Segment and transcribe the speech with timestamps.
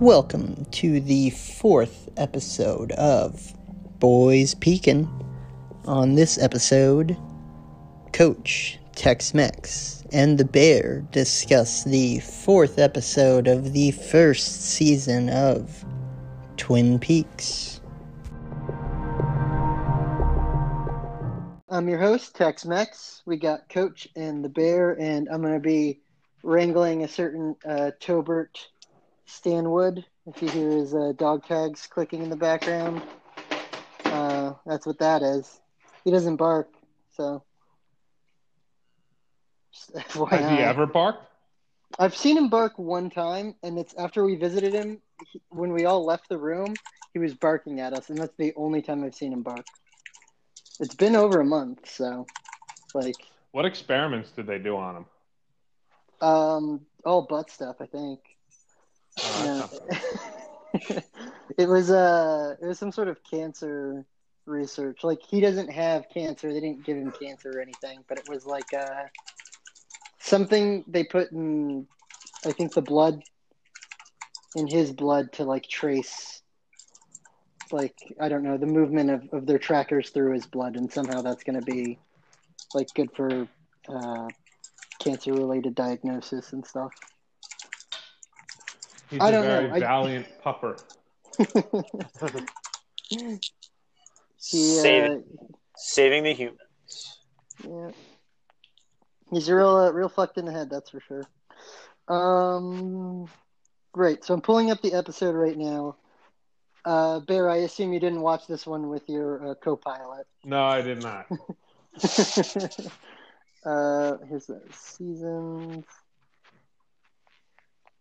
[0.00, 3.52] Welcome to the fourth episode of
[3.98, 5.06] Boys Pekin.
[5.84, 7.18] On this episode,
[8.14, 15.84] Coach Tex Mex and the Bear discuss the fourth episode of the first season of
[16.56, 17.82] Twin Peaks.
[21.68, 23.20] I'm your host, Tex Mex.
[23.26, 26.00] We got Coach and the Bear, and I'm going to be
[26.42, 28.66] wrangling a certain uh, Tobert
[29.30, 30.04] Stanwood.
[30.26, 33.02] If you hear his uh, dog tags clicking in the background,
[34.04, 35.60] uh, that's what that is.
[36.04, 36.68] He doesn't bark,
[37.16, 37.42] so.
[40.30, 41.26] Has he ever barked?
[41.98, 45.00] I've seen him bark one time, and it's after we visited him.
[45.32, 46.74] He, when we all left the room,
[47.12, 49.66] he was barking at us, and that's the only time I've seen him bark.
[50.80, 52.26] It's been over a month, so
[52.94, 53.16] like.
[53.52, 55.06] What experiments did they do on him?
[56.20, 58.20] Um, all butt stuff, I think.
[61.58, 64.06] It was uh it was some sort of cancer
[64.46, 65.02] research.
[65.02, 66.52] Like he doesn't have cancer.
[66.52, 69.04] They didn't give him cancer or anything, but it was like uh
[70.18, 71.86] something they put in
[72.46, 73.22] I think the blood
[74.54, 76.42] in his blood to like trace
[77.72, 81.22] like I don't know, the movement of, of their trackers through his blood and somehow
[81.22, 81.98] that's gonna be
[82.74, 83.48] like good for
[83.88, 84.28] uh
[85.00, 86.92] cancer related diagnosis and stuff.
[89.10, 89.74] He's I a don't very know.
[89.74, 90.80] I- valiant pupper.
[93.08, 93.40] He,
[94.38, 95.24] Save uh, it.
[95.76, 97.18] Saving the humans.
[97.66, 97.90] Yeah.
[99.30, 101.24] He's real, uh, real fucked in the head, that's for sure.
[102.08, 103.28] Um,
[103.92, 104.24] great.
[104.24, 105.96] So I'm pulling up the episode right now.
[106.84, 110.26] Uh, Bear, I assume you didn't watch this one with your uh, co-pilot.
[110.44, 111.26] No, I did not.
[113.64, 115.84] uh, here's the seasons.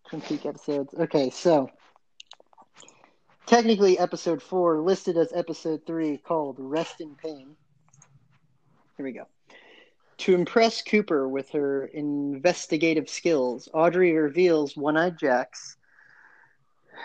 [0.10, 0.94] Twin Peak episodes.
[0.96, 1.70] Okay, so
[3.46, 7.56] technically episode four listed as episode three called Rest in Pain.
[8.98, 9.28] Here we go.
[10.20, 15.78] To impress Cooper with her investigative skills, Audrey reveals One Eyed Jacks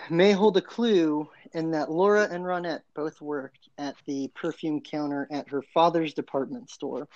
[0.08, 5.28] may hold a clue in that Laura and Ronette both worked at the perfume counter
[5.30, 7.06] at her father's department store.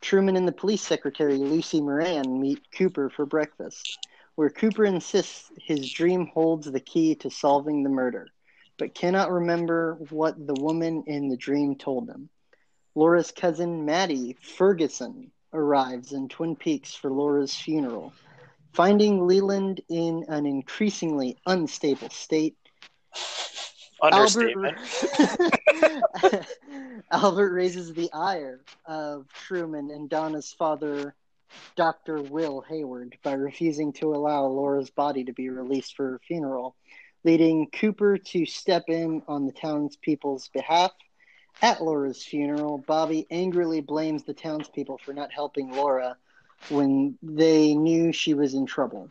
[0.00, 3.98] Truman and the police secretary Lucy Moran meet Cooper for breakfast,
[4.34, 8.28] where Cooper insists his dream holds the key to solving the murder,
[8.78, 12.28] but cannot remember what the woman in the dream told him.
[12.94, 18.12] Laura's cousin Maddie Ferguson arrives in Twin Peaks for Laura's funeral.
[18.72, 22.56] Finding Leland in an increasingly unstable state,
[24.02, 24.76] Understatement.
[26.22, 26.46] Albert,
[27.12, 31.14] Albert raises the ire of Truman and Donna's father,
[31.74, 32.20] Dr.
[32.20, 36.76] Will Hayward, by refusing to allow Laura's body to be released for her funeral,
[37.24, 40.92] leading Cooper to step in on the townspeople's behalf.
[41.62, 46.16] At Laura's funeral, Bobby angrily blames the townspeople for not helping Laura
[46.68, 49.08] when they knew she was in trouble.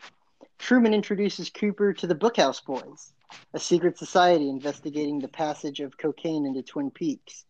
[0.59, 3.13] Truman introduces Cooper to the Bookhouse Boys,
[3.53, 7.46] a secret society investigating the passage of cocaine into Twin Peaks,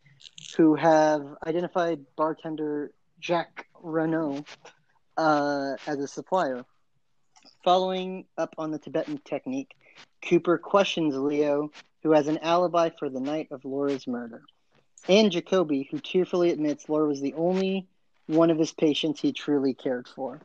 [0.56, 4.46] who have identified bartender Jacques Renault
[5.18, 6.66] uh, as a supplier.
[7.64, 9.76] Following up on the Tibetan technique,
[10.28, 11.72] Cooper questions Leo,
[12.04, 14.44] who has an alibi for the night of Laura's murder,
[15.08, 17.88] and Jacoby, who tearfully admits Laura was the only
[18.28, 20.42] one of his patients he truly cared for.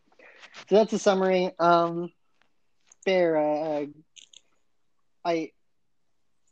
[0.68, 1.50] So that's a summary.
[1.58, 2.10] Um,
[3.04, 3.86] Bear, uh,
[5.24, 5.52] I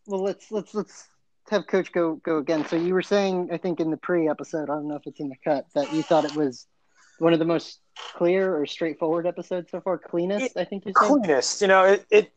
[0.07, 1.09] well let's let's let's
[1.51, 2.65] have Coach go go again.
[2.67, 5.31] So you were saying, I think in the pre-episode, I don't know if it's in
[5.31, 6.67] the cut, that you thought it was
[7.19, 7.81] one of the most
[8.15, 10.57] clear or straightforward episodes so far, cleanest.
[10.57, 11.07] I think you said.
[11.07, 11.61] Cleanest.
[11.61, 12.33] You know, it, it.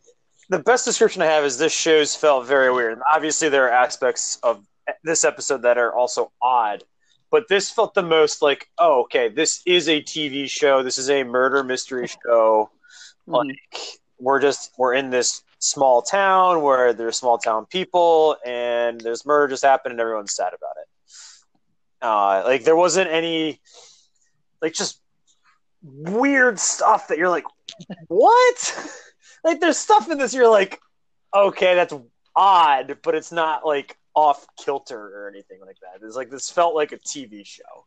[0.49, 2.93] The best description I have is this show's felt very weird.
[2.93, 4.65] And obviously, there are aspects of
[5.03, 6.83] this episode that are also odd,
[7.29, 10.83] but this felt the most like, oh, okay, this is a TV show.
[10.83, 12.69] This is a murder mystery show.
[13.27, 13.47] Mhm.
[13.47, 19.25] Like, we're just we're in this small town where there's small town people, and there's
[19.25, 20.87] murder just happened, and everyone's sad about it.
[22.01, 23.59] Uh, like there wasn't any,
[24.61, 25.01] like just
[25.81, 27.45] weird stuff that you're like,
[28.07, 28.89] what?
[29.43, 30.79] like there's stuff in this you're like,
[31.35, 31.93] okay, that's
[32.35, 36.05] odd, but it's not like off kilter or anything like that.
[36.05, 37.85] It's like this felt like a TV show.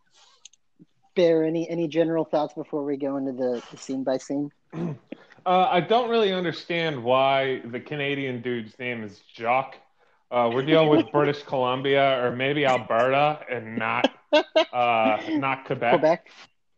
[1.17, 4.51] Bear, any any general thoughts before we go into the, the scene by scene?
[5.47, 9.77] Uh, I don't really understand why the Canadian dude's name is Jacques.
[10.31, 15.93] Uh, we're dealing with British Columbia or maybe Alberta and not uh, not Quebec.
[15.93, 16.31] Quebec.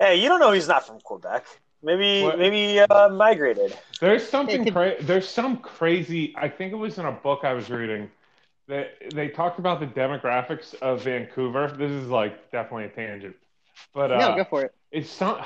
[0.03, 1.47] Hey, you don't know he's not from Quebec.
[1.81, 2.37] Maybe What?
[2.37, 3.79] maybe uh, migrated.
[4.01, 6.35] There's something could- cra- there's some crazy.
[6.37, 8.11] I think it was in a book I was reading
[8.67, 11.69] that they talked about the demographics of Vancouver.
[11.79, 13.37] This is like definitely a tangent,
[13.95, 14.75] but uh, no, go for it.
[14.91, 15.41] it's some.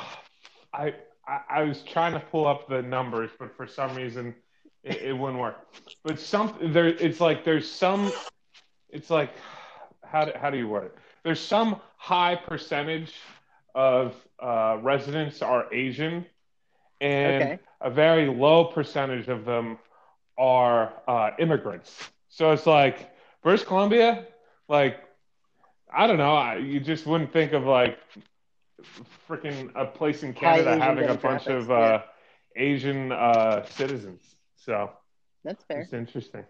[0.72, 0.94] I,
[1.28, 4.34] I I was trying to pull up the numbers, but for some reason
[4.84, 5.66] it, it wouldn't work.
[6.02, 8.10] But some there, it's like there's some.
[8.88, 9.34] It's like
[10.02, 10.94] how do, how do you word it?
[11.24, 13.12] There's some high percentage
[13.74, 16.26] of uh, residents are Asian,
[17.00, 17.58] and Okay.
[17.80, 19.78] a very low percentage of them
[20.38, 22.10] are uh, immigrants.
[22.28, 23.10] So it's like
[23.42, 24.26] British Columbia,
[24.68, 25.00] like
[25.92, 27.98] I don't know, I, you just wouldn't think of like
[29.28, 32.02] freaking a place in Canada having a bunch of uh,
[32.56, 34.22] Asian uh, citizens.
[34.56, 34.90] So
[35.44, 35.80] That's fair.
[35.82, 36.44] it's interesting.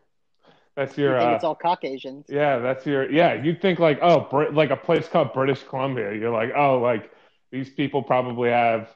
[0.76, 2.26] That's You your think uh, it's all Caucasians?
[2.28, 3.34] yeah, that's your yeah.
[3.34, 6.14] You'd think like oh, Brit, like a place called British Columbia.
[6.14, 7.10] You're like oh, like
[7.50, 8.88] these people probably have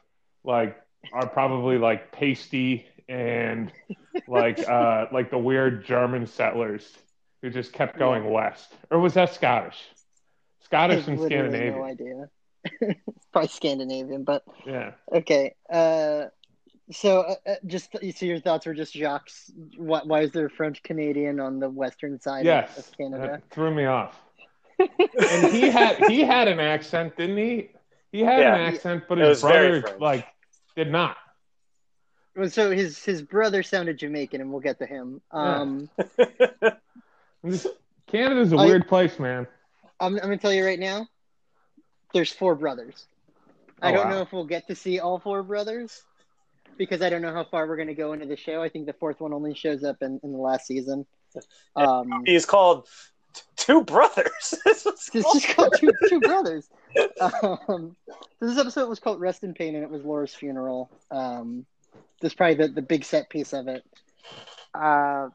[0.43, 0.77] like
[1.13, 3.71] are probably like pasty and
[4.27, 6.97] like uh like the weird German settlers
[7.41, 8.71] who just kept going west.
[8.91, 9.77] Or was that Scottish?
[10.63, 11.75] Scottish and Scandinavian.
[11.75, 12.29] No idea.
[13.33, 14.91] Probably Scandinavian, but Yeah.
[15.11, 15.55] okay.
[15.69, 16.25] Uh,
[16.91, 19.29] so uh, uh, just so your thoughts were just Jacques.
[19.77, 22.77] Why, why is there French Canadian on the western side Yes.
[22.77, 23.27] of Canada?
[23.27, 24.19] That threw me off.
[24.79, 27.69] and he had he had an accent, didn't he?
[28.11, 28.55] He had Yeah.
[28.55, 30.27] an accent, but It his brother like
[30.75, 31.17] did not.
[32.49, 35.21] So his his brother sounded Jamaican, and we'll get to him.
[35.31, 35.89] Um,
[37.43, 37.67] This-
[38.07, 39.47] Canada's a I- weird place, man.
[39.99, 41.07] I'm, I'm gonna tell you right now.
[42.13, 43.05] There's four brothers.
[43.81, 44.11] I Oh, don't wow.
[44.11, 46.01] know if we'll get to see all four brothers
[46.77, 48.61] because I don't know how far we're gonna go into the show.
[48.61, 51.05] I think the fourth one only shows up in, in the last season.
[51.75, 52.91] Um, He's called T-
[53.55, 54.55] Two Brothers.
[54.65, 56.69] This was it's called- just called two, two brothers.
[57.21, 57.95] Um,
[58.41, 60.89] this episode was called Rest in Pain, and it was Laura's funeral.
[61.09, 61.65] Um,
[62.19, 63.83] this is probably the, the big set piece of it.
[64.73, 65.29] Uh,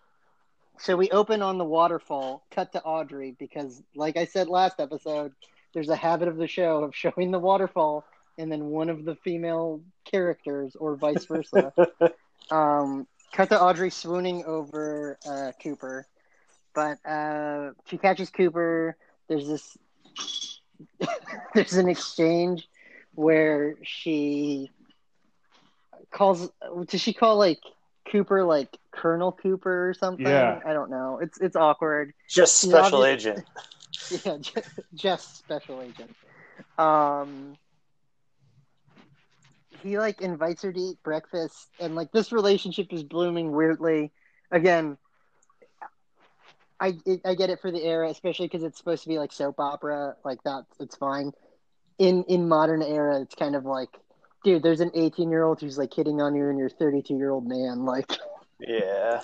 [0.79, 5.33] so we open on the waterfall, cut to Audrey, because, like I said last episode,
[5.73, 8.05] there's a habit of the show of showing the waterfall
[8.39, 11.73] and then one of the female characters, or vice versa.
[12.51, 16.07] um, cut to Audrey swooning over uh, Cooper,
[16.77, 18.97] but uh, she catches Cooper.
[19.29, 19.79] There's this.
[21.55, 22.69] there's an exchange
[23.15, 24.71] where she
[26.13, 26.51] calls.
[26.87, 27.61] Does she call like
[28.13, 30.27] Cooper like Colonel Cooper or something?
[30.27, 30.61] Yeah.
[30.65, 31.19] I don't know.
[31.21, 32.13] It's it's awkward.
[32.29, 33.43] Just special agent.
[34.11, 36.15] Yeah, just, just special agent.
[36.77, 37.57] Um,
[39.83, 44.13] he like invites her to eat breakfast, and like this relationship is blooming weirdly.
[44.51, 44.99] Again,
[46.81, 49.59] I I get it for the era, especially because it's supposed to be like soap
[49.59, 50.65] opera, like that.
[50.81, 51.33] It's fine.
[51.99, 53.89] In in modern era, it's kind of like,
[54.45, 57.31] dude, there's an 18 year old who's like hitting on you, and you're 32 year
[57.31, 57.85] old man.
[57.85, 58.11] Like,
[58.61, 59.21] Yeah.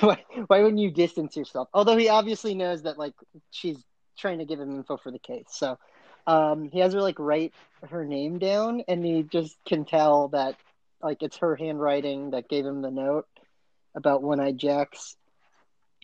[0.00, 1.68] why, why wouldn't you distance yourself?
[1.72, 3.14] Although he obviously knows that like
[3.50, 3.78] she's
[4.18, 5.78] trying to give him info for the case, so
[6.26, 7.52] um, he has her like write
[7.90, 10.56] her name down, and he just can tell that
[11.02, 13.26] like it's her handwriting that gave him the note
[13.94, 15.16] about one eyed Jacks.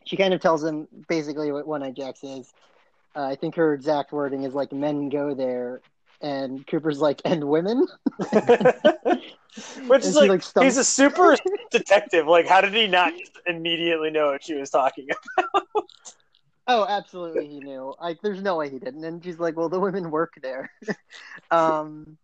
[0.09, 2.51] She kind of tells him basically what One Eye Jacks is.
[3.15, 5.83] Uh, I think her exact wording is like "men go there,"
[6.23, 7.87] and Cooper's like "and women."
[9.87, 11.37] Which is like, like, he's a super
[11.71, 12.27] detective.
[12.27, 13.13] Like, how did he not
[13.47, 15.65] immediately know what she was talking about?
[16.67, 17.95] Oh, absolutely, he knew.
[18.01, 19.05] Like, there's no way he didn't.
[19.05, 20.71] And she's like, "Well, the women work there."
[21.51, 22.17] um,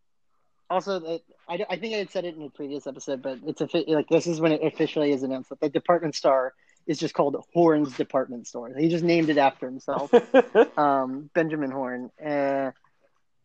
[0.70, 3.68] also, I, I think I had said it in a previous episode, but it's a
[3.88, 6.54] like this is when it officially is announced that the department store
[6.86, 8.72] is just called Horne's Department Store.
[8.76, 10.12] He just named it after himself,
[10.78, 12.10] um, Benjamin Horne.
[12.24, 12.70] Uh,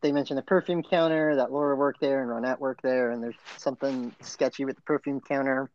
[0.02, 3.36] they mentioned the perfume counter that Laura worked there and Ronette worked there, and there's
[3.58, 5.70] something sketchy with the perfume counter.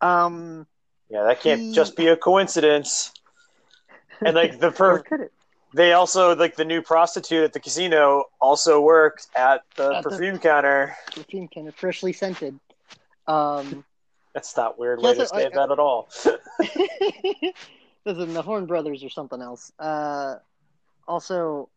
[0.00, 0.66] Um,
[1.08, 3.12] yeah, that can't He- just be a coincidence.
[4.20, 5.02] And like the per,
[5.74, 10.10] they also like the new prostitute at the casino also worked at the At the-
[10.10, 10.96] perfume counter.
[11.14, 12.58] Perfume counter, freshly scented.
[13.26, 13.84] Um,
[14.38, 16.08] That's not weird way to say I- that at all.
[18.04, 19.72] Listen, the Horne Brothers or something else.
[19.80, 20.36] Uh,
[21.08, 21.68] also,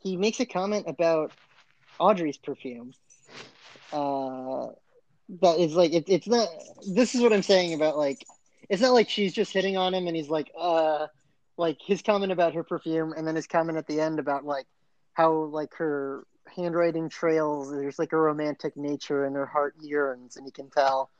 [0.00, 1.30] he makes a comment about
[2.00, 2.92] Audrey's perfume.
[3.92, 4.66] Uh,
[5.40, 6.48] that is like it, it's not.
[6.92, 8.26] This is what I'm saying about like
[8.68, 11.06] it's not like she's just hitting on him and he's like uh
[11.56, 14.66] like his comment about her perfume and then his comment at the end about like
[15.12, 20.44] how like her handwriting trails there's like a romantic nature and her heart yearns and
[20.44, 21.10] you can tell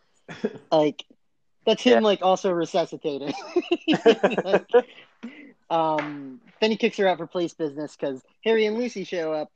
[0.73, 1.05] like
[1.67, 2.01] that's him Yeah.
[2.01, 3.33] like also resuscitating
[4.45, 4.67] Like,
[5.71, 9.51] um then he kicks her out for police business because harry and lucy show up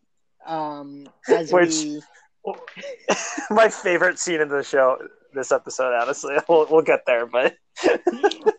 [0.46, 2.00] um as Which- we
[3.50, 4.96] my favorite scene in the show
[5.34, 5.92] this episode.
[5.92, 7.56] Honestly, we'll we'll get there, but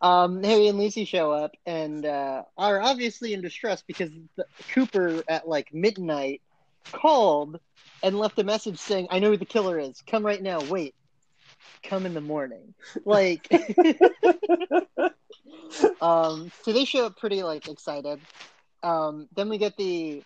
[0.01, 5.23] um, Harry and Lucy show up and uh, are obviously in distress because the, Cooper
[5.27, 6.41] at like midnight
[6.91, 7.59] called
[8.03, 10.03] and left a message saying, "I know who the killer is.
[10.05, 10.61] Come right now.
[10.65, 10.93] Wait,
[11.83, 12.73] come in the morning."
[13.05, 13.47] Like,
[16.01, 18.19] um, so they show up pretty like excited.
[18.83, 20.23] Um, then we get the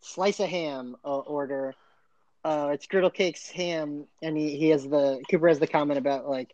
[0.00, 1.74] slice of ham uh, order.
[2.44, 6.28] Uh, it's griddle cakes ham, and he, he has the Cooper has the comment about
[6.28, 6.50] like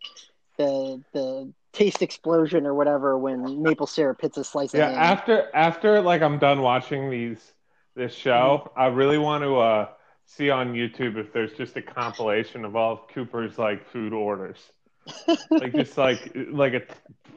[0.58, 4.94] the the taste explosion or whatever when maple syrup hits a slice Yeah, of ham.
[4.96, 7.52] after after like I'm done watching these
[7.94, 8.68] this show, Mm-hmm.
[8.76, 9.88] I really want to uh
[10.36, 14.58] see on YouTube if there's just a compilation of all of Cooper's like food orders.
[15.50, 16.82] like just like like a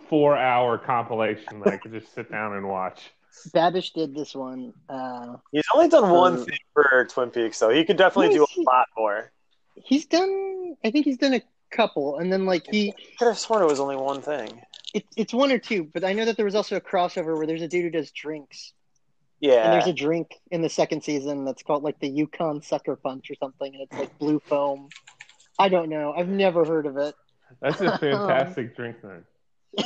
[0.08, 3.12] four hour compilation that I could just sit down and watch.
[3.50, 4.72] Babish did this one.
[4.88, 8.44] Uh, he's only done one Uh, thing for Twin Peaks, so he could definitely do
[8.44, 9.32] a lot more.
[9.76, 10.76] he's done.
[10.84, 13.68] I think he's done a couple, and then like he, I could have sworn it
[13.68, 14.62] was only one thing.
[14.94, 15.84] it, it's one or two.
[15.92, 18.12] But I know that there was also a crossover where there's a dude who does
[18.12, 18.74] drinks,
[19.42, 23.30] and there's a drink in the second season that's called like the Yukon Sucker Punch
[23.30, 24.90] or something, and it's like blue foam.
[25.60, 26.14] I don't know.
[26.16, 27.16] I've never heard of it.
[27.62, 29.24] That's a fantastic drink man.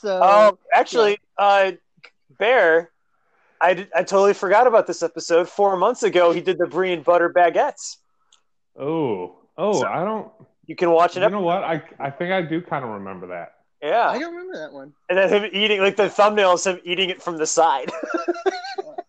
[0.00, 1.72] So Oh, actually, uh,
[2.38, 2.90] Bear,
[3.60, 5.48] I, did, I totally forgot about this episode.
[5.48, 7.98] Four months ago, he did the brie and butter baguettes.
[8.78, 9.36] Oh.
[9.56, 10.30] Oh, So- I don't
[10.66, 11.20] You can watch it.
[11.20, 11.62] you Up, know what?
[11.62, 13.53] I I think I do kind of remember that.
[13.84, 14.94] Yeah, I don't remember that one.
[15.10, 17.90] and then him eating like the thumbnail is him eating it from the side.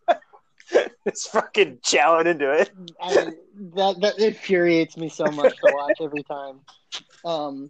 [1.06, 2.72] it's fucking chowing into it.
[3.02, 3.32] I,
[3.76, 6.60] that that infuriates me so much to watch every time.
[7.24, 7.70] Um,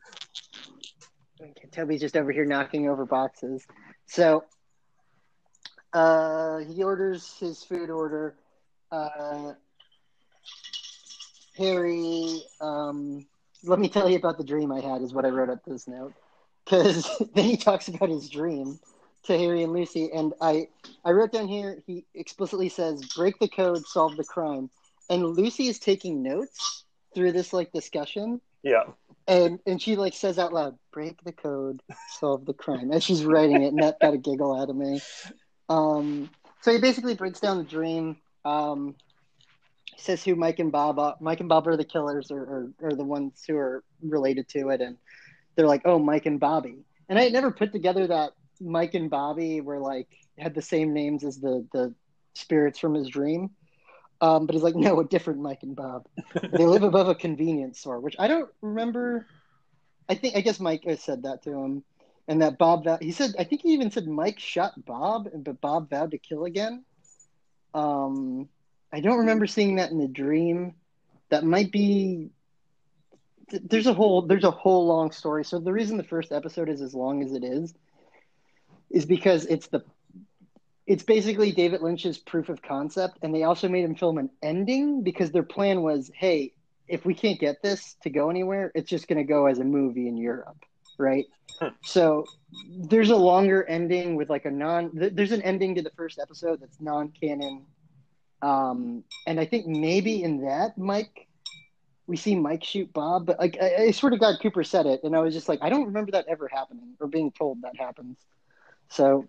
[1.72, 3.68] Toby's just over here knocking over boxes.
[4.08, 4.46] So,
[5.94, 8.34] uh, he orders his food order.
[8.92, 9.54] Uh,
[11.56, 13.28] Harry, um,
[13.64, 15.04] let me tell you about the dream I had.
[15.04, 16.14] Is what I wrote up this note
[16.66, 18.80] because then he talks about his dream
[19.24, 20.68] to Harry and Lucy, and I
[21.04, 24.70] I wrote down here he explicitly says break the code, solve the crime,
[25.10, 28.84] and Lucy is taking notes through this like discussion, Yeah,
[29.28, 31.82] and and she like says out loud, "Break the code,
[32.20, 35.02] solve the crime," as she's writing it, and that got a giggle out of me.
[35.70, 36.30] Um,
[36.62, 38.18] so he basically breaks down the dream.
[38.44, 38.96] Um,
[39.96, 42.72] he says who Mike and Bob, are, Mike and Bob are the killers, or, or
[42.82, 44.98] or the ones who are related to it, and
[45.56, 49.10] they're like, "Oh, Mike and Bobby." And I had never put together that Mike and
[49.10, 50.08] Bobby were like
[50.38, 51.94] had the same names as the the
[52.34, 53.52] spirits from his dream.
[54.22, 56.08] Um, but he's like, no, a different Mike and Bob.
[56.54, 59.28] they live above a convenience store, which I don't remember.
[60.08, 61.84] I think I guess Mike said that to him,
[62.28, 62.86] and that Bob.
[62.86, 66.18] vow- He said I think he even said Mike shot Bob, but Bob vowed to
[66.18, 66.86] kill again.
[67.74, 68.48] Um,
[68.92, 70.76] I don't remember seeing that in the dream.
[71.30, 72.30] That might be.
[73.50, 75.46] Th- There's a whole there's a whole long story.
[75.46, 77.74] So the reason the first episode is as long as it is,
[78.90, 79.84] is because it's the
[80.88, 85.04] it's basically David Lynch's proof of concept, and they also made him film an ending
[85.04, 86.54] because their plan was, hey,
[86.88, 89.64] if we can't get this to go anywhere, it's just going to go as a
[89.64, 90.58] movie in Europe,
[90.98, 91.26] right?
[91.60, 91.70] Hmm.
[91.84, 92.30] so
[92.62, 94.92] there's a longer ending with like a non.
[94.94, 97.66] There's an ending to the first episode that's non-canon,
[98.42, 101.25] um, and I think maybe in that Mike,
[102.08, 105.04] we see Mike shoot Bob, but like I, I swear to God, Cooper said it,
[105.04, 107.76] and I was just like, I don't remember that ever happening or being told that
[107.78, 108.18] happens.
[108.90, 109.26] So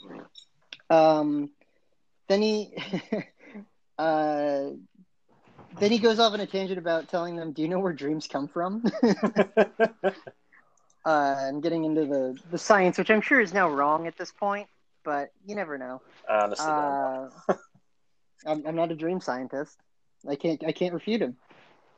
[0.91, 1.51] um,
[2.29, 2.77] then he
[3.99, 4.71] uh,
[5.79, 8.27] then he goes off on a tangent about telling them, "Do you know where dreams
[8.27, 10.05] come from?" uh,
[11.05, 14.69] and getting into the the science, which I'm sure is now wrong at this point,
[15.05, 16.03] but you never know.
[16.29, 16.67] Honestly.
[16.67, 17.29] Uh,
[18.47, 19.79] I'm, I'm not a dream scientist.
[20.29, 21.37] I can't I can't refute him.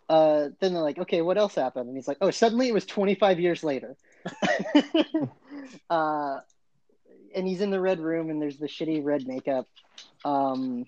[0.08, 1.88] Uh, then they're like, okay, what else happened?
[1.88, 3.96] And he's like, oh, suddenly it was 25 years later.
[5.90, 6.38] uh,
[7.34, 9.66] and he's in the red room, and there's the shitty red makeup.
[10.24, 10.86] Um,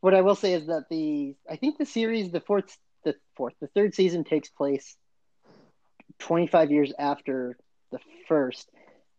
[0.00, 3.54] what I will say is that the I think the series, the fourth, the fourth,
[3.60, 4.96] the third season takes place
[6.20, 7.56] 25 years after
[7.90, 7.98] the
[8.28, 8.70] first,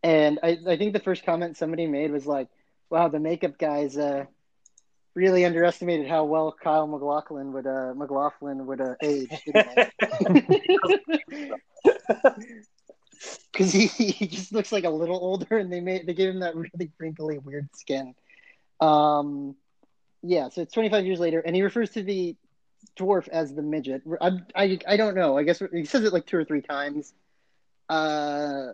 [0.03, 2.47] and I, I think the first comment somebody made was like,
[2.89, 4.25] "Wow, the makeup guys uh,
[5.19, 9.29] really underestimated how well Kyle MacLachlan would uh, MacLachlan would uh, age."
[13.51, 16.39] Because he, he just looks like a little older, and they made they gave him
[16.39, 18.15] that really wrinkly, weird skin.
[18.79, 19.55] Um,
[20.23, 22.37] yeah, so it's 25 years later, and he refers to the
[22.97, 24.03] dwarf as the midget.
[24.21, 25.37] I, I, I don't know.
[25.37, 27.13] I guess he says it like two or three times.
[27.89, 28.71] Uh,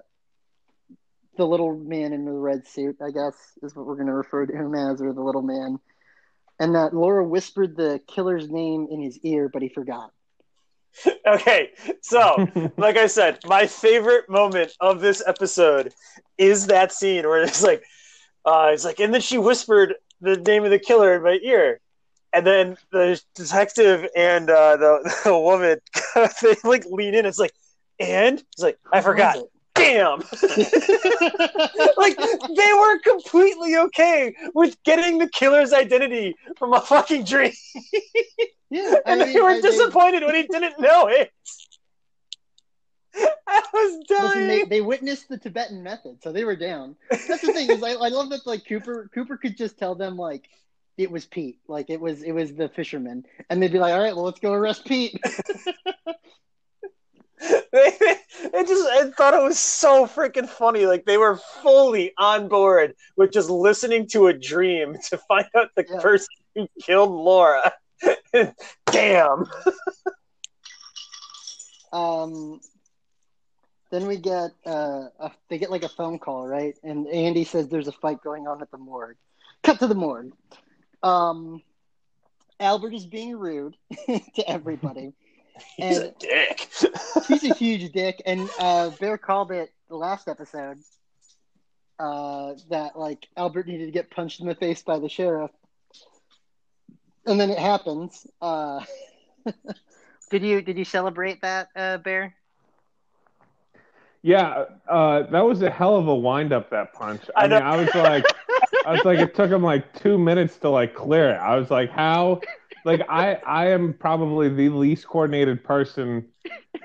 [1.37, 4.45] the little man in the red suit, I guess, is what we're going to refer
[4.45, 5.79] to him as, or the little man.
[6.59, 10.11] And that Laura whispered the killer's name in his ear, but he forgot.
[11.27, 11.71] Okay,
[12.01, 12.47] so
[12.77, 15.91] like I said, my favorite moment of this episode
[16.37, 17.83] is that scene where it's like,
[18.45, 21.79] uh, it's like, and then she whispered the name of the killer in my ear,
[22.31, 25.79] and then the detective and uh, the, the woman
[26.41, 27.25] they like lean in.
[27.25, 27.53] It's like,
[27.99, 29.37] and it's like, I forgot.
[29.75, 30.19] Damn!
[31.97, 37.51] like they were completely okay with getting the killer's identity from a fucking dream,
[38.69, 41.31] Yeah, I and they were I- disappointed when he didn't know it.
[43.47, 44.69] I was Listen, they, dying.
[44.69, 46.95] they witnessed the Tibetan method, so they were down.
[47.09, 50.17] That's the thing is, I, I love that like Cooper Cooper could just tell them
[50.17, 50.49] like
[50.97, 53.99] it was Pete, like it was it was the fisherman, and they'd be like, all
[54.01, 55.17] right, well let's go arrest Pete.
[57.41, 60.85] I just I thought it was so freaking funny.
[60.85, 65.69] Like they were fully on board with just listening to a dream to find out
[65.75, 65.99] the Yeah.
[66.01, 67.73] person who killed Laura.
[68.91, 69.45] Damn.
[71.91, 72.59] um,
[73.91, 76.75] then we get uh, a, they get like a phone call, right?
[76.83, 79.17] And Andy says there's a fight going on at the morgue.
[79.63, 80.31] Cut to the morgue.
[81.03, 81.61] Um,
[82.59, 83.75] Albert is being rude
[84.07, 85.13] to everybody.
[85.77, 86.69] He's And- a dick.
[87.27, 90.77] he's a huge dick, and uh, Bear called it the last episode
[91.99, 95.51] uh, that like Albert needed to get punched in the face by the sheriff,
[97.25, 98.27] and then it happens.
[98.41, 98.81] Uh,
[100.29, 102.35] did you did you celebrate that, uh, Bear?
[104.21, 106.71] Yeah, uh, that was a hell of a wind up.
[106.71, 107.21] That punch.
[107.35, 108.25] I, I mean, I was like,
[108.85, 111.37] I was like, it took him like two minutes to like clear it.
[111.37, 112.41] I was like, how?
[112.83, 116.25] Like, I I am probably the least coordinated person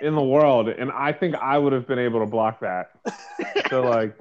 [0.01, 2.91] in the world, and I think I would have been able to block that.
[3.69, 4.17] So like,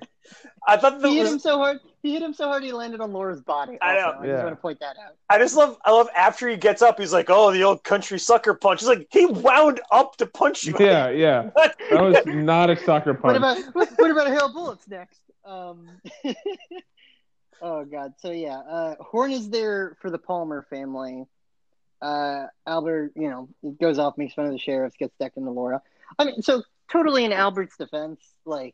[0.68, 1.80] I thought that He hit was him so hard.
[2.04, 3.78] He hit him so hard he landed on Laura's body.
[3.82, 4.06] I know.
[4.08, 4.20] Also.
[4.20, 4.32] I Yeah.
[4.34, 5.14] just want to point that out.
[5.30, 8.20] I just love I love after he gets up, he's like, Oh, the old country
[8.20, 8.82] sucker punch.
[8.82, 10.76] He's like, he wound up to punch you.
[10.80, 13.40] yeah, yeah, that was not a sucker punch.
[13.40, 13.60] What punch.
[13.60, 15.22] about what, what about Hail Bullets next?
[15.46, 15.88] Um,
[17.62, 18.14] oh God.
[18.18, 21.26] So yeah, uh, Horne is there for the Palmer family.
[22.02, 25.52] Uh, Albert, you know, he goes off, makes fun of the sheriff, gets decked into
[25.52, 25.82] Laura.
[26.18, 28.74] I mean, so totally in Albert's defense, like,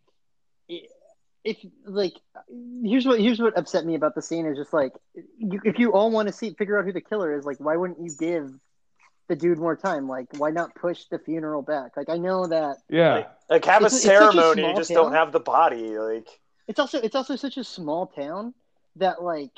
[0.68, 2.14] if like,
[2.84, 4.94] here's what here's what upset me about the scene is just like,
[5.38, 7.76] you, if you all want to see figure out who the killer is, like, why
[7.76, 8.52] wouldn't you give
[9.28, 10.08] the dude more time?
[10.08, 11.98] Like, why not push the funeral back?
[11.98, 14.96] Like, I know that yeah, Like have a It's- it's a ceremony, small just town.
[15.04, 15.98] don't have the body.
[16.00, 16.28] Like
[16.68, 18.54] it's also it's also such a small town
[18.98, 19.52] that like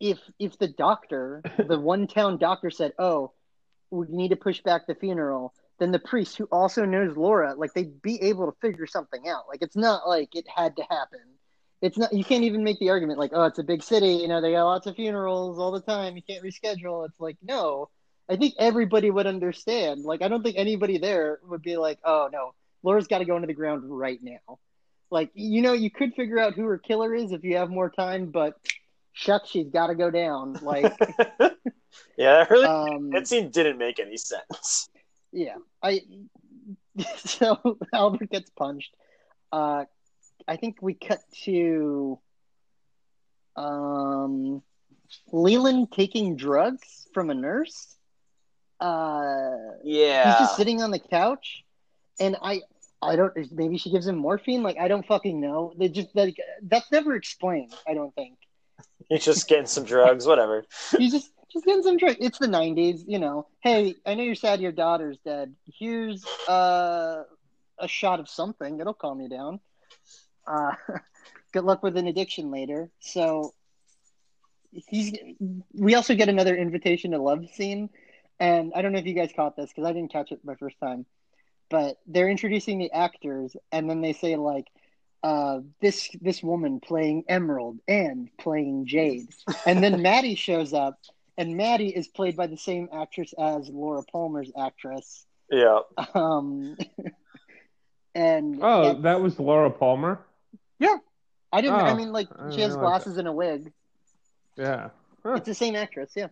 [0.00, 3.32] if if the doctor the one town doctor said oh
[3.90, 7.72] we need to push back the funeral then the priest who also knows laura like
[7.74, 9.48] they'd be able to figure something out.
[9.48, 11.20] Like it's not like it had to happen.
[11.82, 14.28] It's not you can't even make the argument like oh it's a big city you
[14.28, 17.06] know they got lots of funerals all the time you can't reschedule.
[17.06, 17.88] It's like no.
[18.28, 20.04] I think everybody would understand.
[20.04, 23.36] Like i don't think anybody there would be like oh no laura's got to go
[23.36, 24.58] into the ground right now
[25.10, 27.90] like you know you could figure out who her killer is if you have more
[27.90, 28.54] time but
[29.12, 30.92] shucks she's got to go down like
[32.16, 34.88] Yeah, that really um that scene didn't make any sense.
[35.32, 36.00] yeah i
[37.16, 38.94] so albert gets punched
[39.52, 39.84] uh
[40.48, 42.18] i think we cut to
[43.56, 44.62] um
[45.32, 47.96] leland taking drugs from a nurse
[48.80, 49.50] uh
[49.82, 50.22] Yeah.
[50.22, 51.62] he's just sitting on the couch
[52.18, 52.60] and i
[53.02, 54.62] i don't maybe she gives him morphine?
[54.62, 55.72] Like i don't fucking know.
[55.78, 58.38] They just like that's never explained i don't think.
[59.08, 60.64] He's just getting some drugs, whatever.
[60.96, 63.46] he's just just getting some drink it's the 90s you know.
[63.60, 65.54] Hey i know you're sad your daughter's dead.
[65.78, 67.22] Here's uh
[67.78, 68.80] a shot of something.
[68.80, 69.60] It'll calm you down.
[70.46, 70.72] Uh
[71.52, 72.90] good luck with an addiction later.
[73.00, 73.54] So
[74.72, 75.12] he's
[75.72, 77.90] we also get another invitation to love scene.
[78.38, 80.54] And i don't know if you guys caught this because i didn't catch it my
[80.54, 81.06] first time
[81.70, 84.66] but they're introducing the actors and then they say like
[85.22, 89.28] uh this this woman playing emerald and playing jade
[89.66, 90.98] and then maddie shows up
[91.38, 95.80] and maddie is played by the same actress as laura palmer's actress Yeah.
[96.14, 96.76] um
[98.14, 100.20] and Oh, that- that was Laura Palmer.
[100.78, 100.96] Yeah,
[101.52, 103.72] I didn't i oh, mean like I she has realize glasses and a wig
[104.56, 104.90] Yeah.
[105.22, 105.34] Huh.
[105.34, 106.28] It's the same actress, yeah.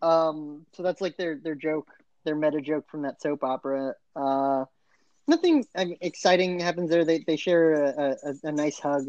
[0.00, 1.88] Um, so that's like their their joke,
[2.24, 3.94] their meta joke from that soap opera.
[4.16, 4.64] Uh,
[5.26, 7.04] nothing I mean, exciting happens there.
[7.04, 9.08] They they share a, a, a nice hug.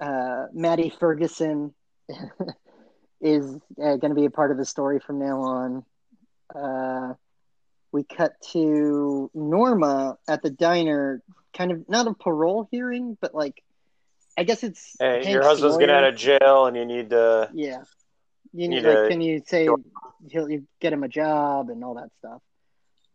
[0.00, 1.72] Uh, Maddie Ferguson
[3.20, 5.84] is uh, going to be a part of the story from now on.
[6.54, 7.14] Uh,
[7.92, 11.22] we cut to Norma at the diner,
[11.54, 13.62] kind of not a parole hearing, but like
[14.36, 16.06] I guess it's Hey, your Hank's husband's getting lawyer.
[16.06, 17.50] out of jail, and you need to.
[17.52, 17.82] Yeah.
[18.52, 19.68] You Need like, can you say
[20.30, 22.42] he'll you get him a job and all that stuff?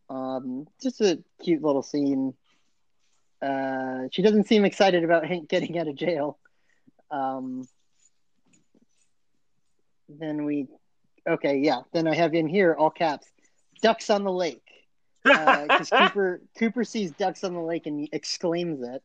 [0.10, 2.34] Um, just a cute little scene.
[3.42, 6.40] Uh, she doesn't seem excited about Hank getting out of jail.
[7.12, 7.68] Um,
[10.10, 10.68] then we,
[11.28, 11.82] okay, yeah.
[11.94, 13.28] Then I have in here all caps,
[13.82, 14.64] ducks on the lake,
[15.24, 19.04] because Cooper Cooper sees ducks on the lake and exclaims it.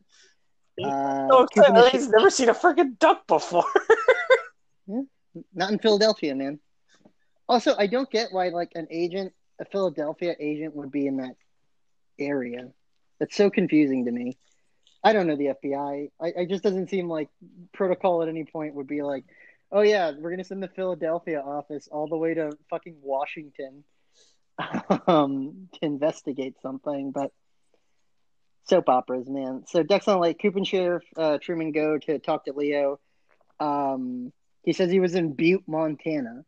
[0.83, 1.91] Uh, so excited.
[1.91, 3.65] He's never seen a freaking duck before.
[5.53, 6.59] not in Philadelphia, man.
[7.47, 11.35] Also, I don't get why like an agent, a Philadelphia agent, would be in that
[12.19, 12.71] area.
[13.19, 14.37] That's so confusing to me.
[15.03, 16.11] I don't know the FBI.
[16.21, 17.29] I, I just doesn't seem like
[17.73, 19.25] protocol at any point would be like,
[19.71, 23.83] oh yeah, we're gonna send the Philadelphia office all the way to fucking Washington
[25.07, 27.11] um, to investigate something.
[27.11, 27.31] But
[28.65, 29.63] soap operas, man.
[29.67, 32.99] So Ducks on Lake, Coop and Sheriff uh, Truman go to talk to Leo.
[33.59, 34.31] Um,
[34.63, 36.45] he says he was in Butte, Montana,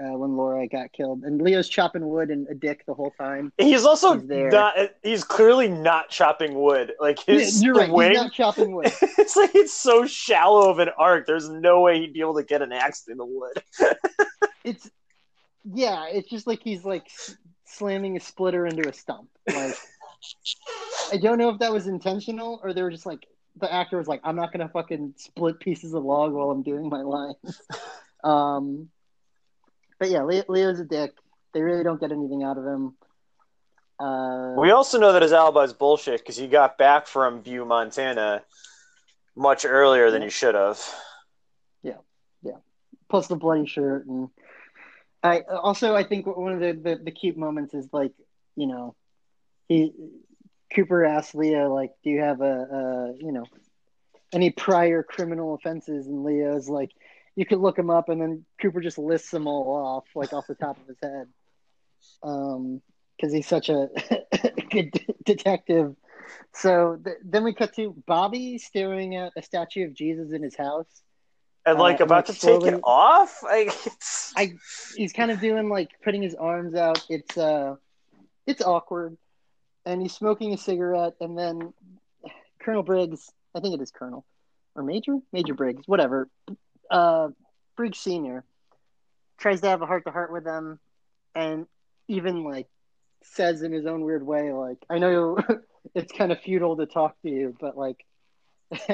[0.00, 3.52] uh, when Laura got killed, and Leo's chopping wood and a dick the whole time.
[3.58, 4.48] He's also He's there.
[4.50, 4.74] not.
[5.02, 6.92] He's clearly not chopping wood.
[7.00, 7.90] Like his Yeah, right.
[7.90, 8.92] wing, He's not chopping wood.
[9.02, 11.26] it's like it's so shallow of an arc.
[11.26, 13.62] There's no way he'd be able to get an axe through the wood.
[14.64, 14.90] It's
[15.64, 16.06] yeah.
[16.10, 17.06] It's just like he's like
[17.64, 19.28] slamming a splitter into a stump.
[19.46, 19.74] Like
[21.12, 23.26] I don't know if that was intentional or they were just like
[23.60, 26.88] the actor was like, I'm not gonna fucking split pieces of log while I'm doing
[26.88, 27.60] my lines.
[28.24, 28.88] um,
[29.98, 31.12] but yeah, Leo, Leo's a dick.
[31.54, 32.94] They really don't get anything out of him.
[33.98, 37.66] Uh, We also know that his alibi is bullshit because he got back from Butte,
[37.66, 38.42] Montana,
[39.34, 40.26] much earlier than Yeah.
[40.26, 40.80] he should have.
[41.82, 41.96] Yeah,
[42.42, 42.58] yeah.
[43.08, 44.28] Plus the bloody shirt and
[45.22, 48.12] I also I think one of the, the, the cute moments is like
[48.54, 48.94] you know
[49.68, 49.92] he
[50.74, 53.44] Cooper asks Leo like do you have a, a you know
[54.32, 56.90] any prior criminal offenses and Leo's like
[57.36, 60.46] you could look them up and then Cooper just lists them all off like off
[60.46, 61.26] the top of his head
[62.22, 62.80] um
[63.16, 63.88] because he's such a
[64.70, 65.94] good de- detective
[66.54, 70.56] so th- then we cut to Bobby staring at a statue of Jesus in his
[70.56, 71.02] house
[71.64, 73.40] And Uh, like and, about like, to take it off.
[73.42, 74.54] Like it's I
[74.96, 77.04] he's kind of doing like putting his arms out.
[77.08, 77.76] It's uh
[78.46, 79.16] it's awkward.
[79.88, 81.72] And he's smoking a cigarette and then
[82.60, 84.26] Colonel Briggs, I think it is Colonel
[84.76, 85.16] or Major?
[85.32, 86.28] Major Briggs, whatever.
[86.90, 87.28] Uh
[87.74, 88.44] Briggs Senior
[89.38, 90.78] tries to have a heart to heart with them
[91.34, 91.66] and
[92.06, 92.68] even like
[93.22, 95.38] says in his own weird way like I know
[95.94, 98.04] it's kind of futile to talk to you, but like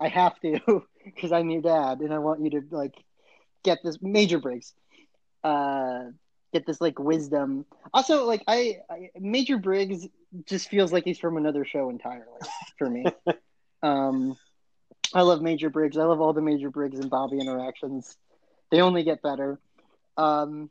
[0.00, 2.94] I have to because I'm your dad and I want you to like
[3.64, 4.72] get this Major Briggs
[5.44, 6.04] uh
[6.54, 10.08] get this like wisdom also like I, I major briggs
[10.46, 12.24] just feels like he's from another show entirely
[12.78, 13.04] for me
[13.82, 14.36] um
[15.14, 18.16] i love major briggs i love all the major briggs and bobby interactions
[18.70, 19.58] they only get better
[20.16, 20.70] um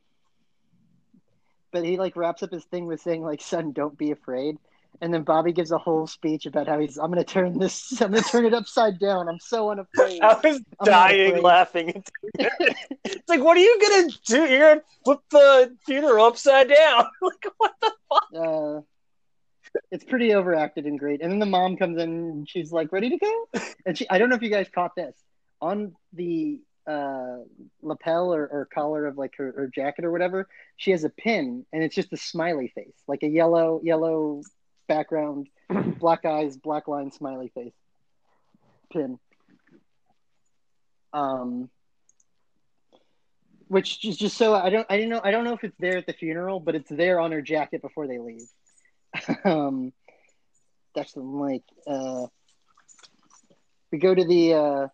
[1.72, 4.56] but he like wraps up his thing with saying like son don't be afraid
[5.00, 8.12] and then bobby gives a whole speech about how he's i'm gonna turn this i'm
[8.12, 12.04] gonna turn it upside down i'm so unafraid I was not dying laughing.
[12.34, 14.44] it's like, what are you gonna do?
[14.46, 17.06] You're gonna flip the funeral upside down?
[17.22, 18.24] like, what the fuck?
[18.36, 18.80] uh,
[19.90, 21.20] it's pretty overacted and great.
[21.20, 23.46] And then the mom comes in and she's like, ready to go?
[23.86, 25.14] And she, I don't know if you guys caught this
[25.60, 27.38] on the uh,
[27.82, 30.48] lapel or, or collar of like her, her jacket or whatever.
[30.76, 34.42] She has a pin and it's just a smiley face, like a yellow, yellow
[34.88, 35.48] background,
[35.98, 37.72] black eyes, black line, smiley face
[38.90, 39.18] pin.
[41.12, 41.70] Um,
[43.68, 45.98] which is just so I don't I don't know I don't know if it's there
[45.98, 48.48] at the funeral, but it's there on her jacket before they leave.
[49.44, 49.92] um,
[50.94, 52.26] that's like uh,
[53.92, 54.88] we go to the uh,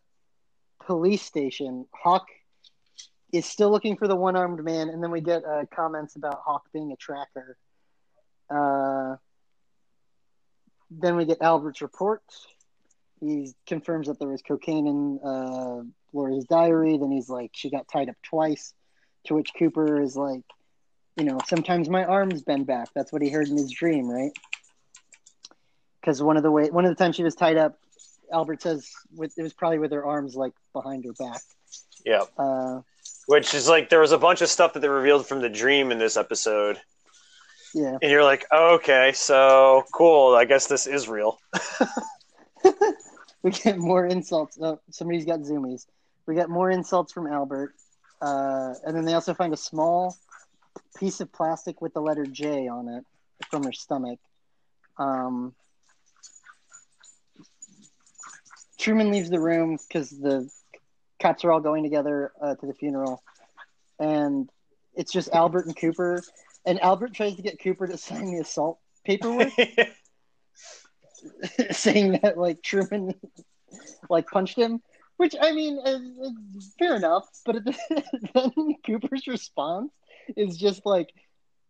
[0.87, 1.87] police station.
[1.93, 2.27] Hawk
[3.33, 6.41] is still looking for the one armed man, and then we get uh, comments about
[6.45, 7.57] Hawk being a tracker.
[8.51, 9.17] Uh,
[10.91, 12.23] then we get Albert's report.
[13.21, 16.99] He confirms that there was cocaine in uh, Lori's diary.
[16.99, 18.75] Then he's like, she got tied up twice.
[19.27, 20.45] To which Cooper is like,
[21.17, 22.89] you know, sometimes my arms bend back.
[22.95, 24.33] That's what he heard in his dream, right?
[26.01, 27.79] Because one of the way, one of the times she was tied up,
[28.33, 31.41] Albert says with, it was probably with her arms like behind her back.
[32.05, 32.25] Yeah.
[32.37, 32.81] Uh,
[33.27, 35.93] Which is like there was a bunch of stuff that they revealed from the dream
[35.93, 36.81] in this episode,
[37.75, 37.97] yeah.
[38.03, 40.35] and you're like, oh, okay, so cool.
[40.35, 41.39] I guess this is real.
[43.43, 44.59] we get more insults.
[44.61, 45.87] Oh, somebody's got zoomies.
[46.27, 47.75] We get more insults from Albert,
[48.21, 50.17] uh, and then they also find a small
[50.99, 53.05] piece of plastic with the letter J on it
[53.51, 54.19] from her stomach.
[54.99, 55.55] Um,
[58.79, 60.49] Truman leaves the room because the
[61.21, 63.23] cops are all going together uh, to the funeral,
[63.99, 64.49] and
[64.95, 66.23] it's just Albert and Cooper.
[66.67, 69.53] And Albert tries to get Cooper to sign the assault paperwork
[71.71, 73.15] saying that like Truman
[74.09, 74.81] like punched him.
[75.17, 75.79] Which I mean,
[76.79, 77.29] fair enough.
[77.47, 77.65] But
[78.35, 78.53] then
[78.85, 79.93] Cooper's response
[80.37, 81.13] is just like,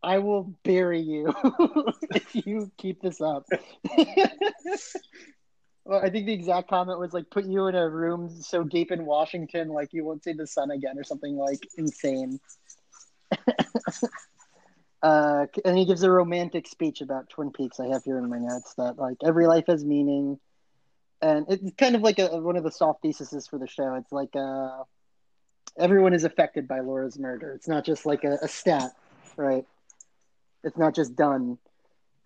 [0.03, 1.33] "I will bury you
[2.15, 3.45] if you keep this up."
[5.85, 8.91] well, I think the exact comment was like, "Put you in a room so deep
[8.91, 12.39] in Washington, like you won't see the sun again," or something like insane.
[15.03, 17.81] uh, and he gives a romantic speech about Twin Peaks.
[17.81, 20.39] I have here in my notes that like every life has meaning
[21.25, 23.95] and it's kind of like a, one of the soft theses for the show.
[23.95, 24.83] It's like uh,
[25.79, 27.53] everyone is affected by Laura's murder.
[27.53, 28.93] It's not just like a, a stat,
[29.37, 29.65] right?
[30.63, 31.59] It's not just done.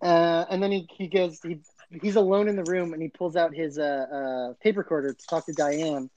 [0.00, 1.58] Uh, and then he, he goes, he,
[2.02, 5.26] he's alone in the room and he pulls out his uh, uh, tape recorder to
[5.26, 6.10] talk to Diane.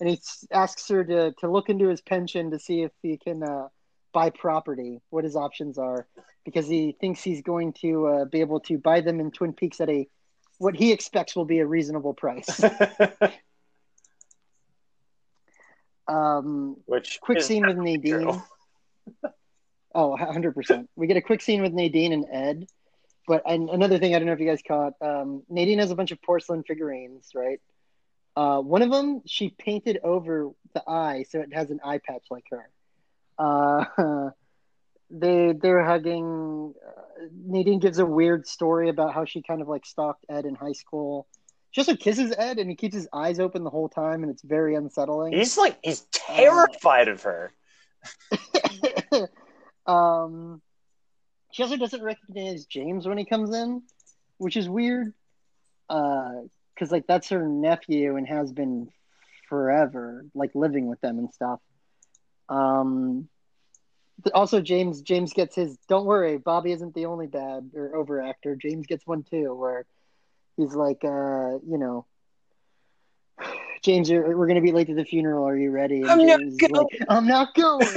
[0.00, 0.20] And he
[0.52, 3.68] asks her to, to look into his pension to see if he can uh,
[4.12, 6.06] buy property, what his options are,
[6.44, 9.80] because he thinks he's going to uh, be able to buy them in Twin Peaks
[9.80, 10.06] at a
[10.58, 12.62] what he expects will be a reasonable price.
[16.08, 18.42] um, Which quick scene with Nadine.
[19.96, 20.88] Oh, 100%.
[20.94, 22.66] We get a quick scene with Nadine and Ed.
[23.26, 25.96] But and another thing I don't know if you guys caught, um, Nadine has a
[25.96, 27.60] bunch of porcelain figurines, right?
[28.36, 32.24] Uh, one of them she painted over the eye so it has an eye patch
[32.30, 32.68] like her.
[33.38, 34.30] Uh,
[35.10, 36.74] they they're hugging.
[36.86, 37.00] Uh,
[37.46, 40.72] Nadine gives a weird story about how she kind of like stalked Ed in high
[40.72, 41.26] school.
[41.76, 44.40] She also kisses Ed, and he keeps his eyes open the whole time, and it's
[44.40, 45.34] very unsettling.
[45.34, 47.52] He's like he's terrified of her.
[49.86, 50.62] um,
[51.52, 53.82] she also doesn't recognize James when he comes in,
[54.38, 55.12] which is weird.
[55.90, 58.88] Uh, because like that's her nephew and has been
[59.46, 61.60] forever, like living with them and stuff.
[62.48, 63.28] Um,
[64.32, 65.76] also James James gets his.
[65.90, 68.58] Don't worry, Bobby isn't the only bad or overactor.
[68.58, 69.84] James gets one too, where
[70.56, 72.06] he's like, uh, you know.
[73.82, 75.46] James, you're, we're gonna be late to the funeral.
[75.46, 76.00] Are you ready?
[76.00, 77.86] And I'm not James is like, I'm not going.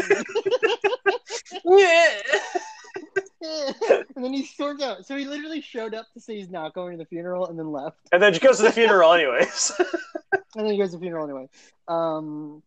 [3.42, 5.06] and then he storms out.
[5.06, 7.72] So he literally showed up to say he's not going to the funeral and then
[7.72, 7.98] left.
[8.12, 9.72] and then she goes to the funeral anyways.
[10.56, 11.48] And then he goes to the funeral anyway.
[11.88, 12.64] Um,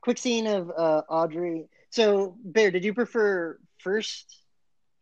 [0.00, 1.68] quick scene of uh, Audrey.
[1.90, 4.42] So, Bear, did you prefer first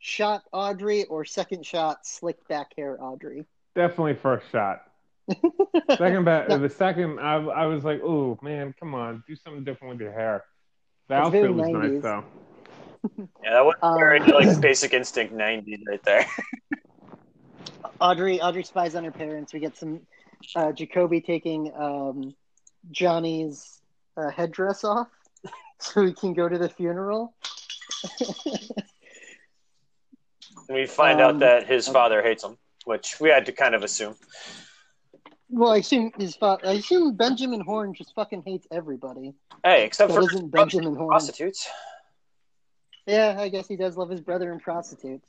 [0.01, 3.47] shot Audrey or second shot slick back hair Audrey?
[3.75, 4.83] Definitely first shot.
[5.97, 6.59] Second, ba- No.
[6.59, 10.13] the second, I, I was like, "Oh man, come on, do something different with your
[10.13, 10.45] hair."
[11.09, 11.93] The That's very outfit was 90s.
[11.95, 12.25] nice though.
[13.43, 16.27] yeah, that was Um, very like basic instinct '90s right there.
[18.01, 19.53] Audrey Audrey spies on her parents.
[19.53, 20.01] We get some
[20.57, 22.35] uh, Jacoby taking um,
[22.91, 23.81] Johnny's
[24.17, 25.09] uh, headdress off
[25.79, 27.35] so he can go to the funeral.
[30.69, 31.93] And we find Um, out that his okay.
[31.93, 34.15] father hates him, which we had to kind of assume.
[35.49, 39.35] well, I assume his fa- I assume Benjamin Horne just fucking hates everybody.
[39.65, 41.09] Hey, except That for isn't Benjamin Horne.
[41.09, 41.69] prostitutes.
[43.07, 45.29] Yeah, I guess he does love his brother and prostitutes.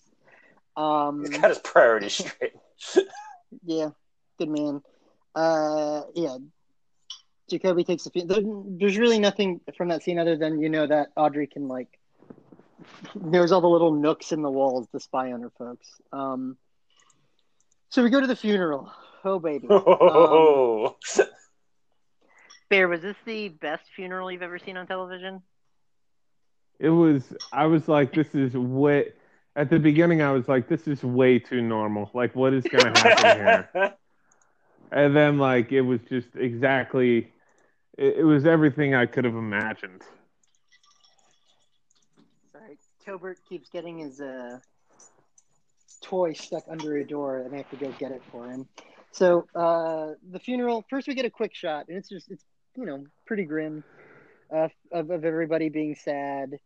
[0.77, 2.53] Um, He's got his priorities straight.
[3.65, 3.89] yeah,
[4.39, 4.81] good man.
[5.33, 6.37] Uh, yeah,
[7.49, 8.25] Jacoby takes a few.
[8.25, 11.87] There, there's really nothing from that scene other than you know that Audrey can like
[13.13, 15.87] knows all the little nooks in the walls to spy on her folks.
[16.11, 16.57] Um,
[17.95, 18.91] so we go to the funeral.
[19.23, 20.97] Oh baby, Oh,
[22.69, 25.41] Bear, was this the best funeral you've ever seen on television?
[26.77, 27.33] It was.
[27.53, 29.13] I was like, "This is way."
[29.55, 32.11] At the beginning, I was like, "This is way too normal.
[32.13, 33.69] Like, what is going to happen here?"
[34.91, 37.31] And then, like, it was just exactly.
[37.97, 40.03] It, it was everything I could have imagined.
[42.51, 44.59] Sorry, Tobert keeps getting his uh,
[46.05, 48.67] toy stuck under a door, and I have to go get it for him.
[49.11, 50.85] So uh, the funeral.
[50.89, 52.43] First, we get a quick shot, and it's just it's
[52.75, 53.83] you know pretty grim
[54.53, 56.59] uh, of of everybody being sad.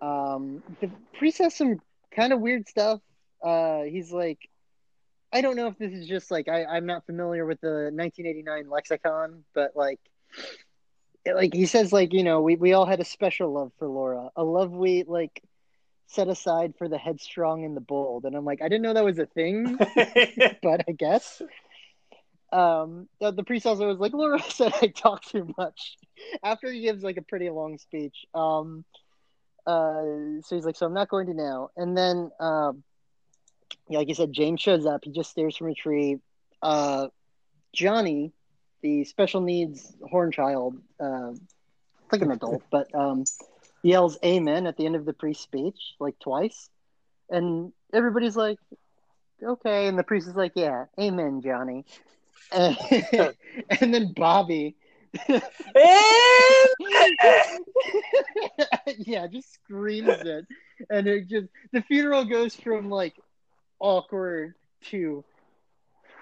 [0.00, 1.80] Um, the priest has some
[2.14, 3.00] kind of weird stuff.
[3.42, 4.38] Uh, he's like,
[5.32, 8.70] I don't know if this is just like I, I'm not familiar with the 1989
[8.70, 10.00] lexicon, but like,
[11.26, 14.30] like he says, like you know, we we all had a special love for Laura,
[14.36, 15.42] a love we like
[16.08, 18.24] set aside for the headstrong and the bold.
[18.24, 19.76] And I'm like, I didn't know that was a thing,
[20.62, 21.40] but I guess.
[22.50, 25.98] Um, the, the priest also was like, Laura said I talk too much.
[26.42, 28.24] After he gives like a pretty long speech.
[28.34, 28.84] Um,
[29.66, 31.68] uh, so he's like, so I'm not going to now.
[31.76, 32.82] And then, um,
[33.90, 35.04] yeah, like you said, James shows up.
[35.04, 36.20] He just stares from a tree.
[36.62, 37.08] Uh,
[37.74, 38.32] Johnny,
[38.80, 41.32] the special needs Horne child, uh,
[42.10, 43.24] like an adult, but um,
[43.82, 46.68] yells "Amen" at the end of the priest's speech, like twice,
[47.30, 48.58] and everybody's like,
[49.42, 49.86] okay.
[49.88, 51.84] And the priest is like, yeah, amen, Johnny.
[52.52, 52.76] And,
[53.80, 54.76] and then Bobby,
[58.98, 60.46] yeah, just screams it,
[60.90, 63.14] and it just the funeral goes from like
[63.80, 64.54] awkward
[64.90, 65.24] to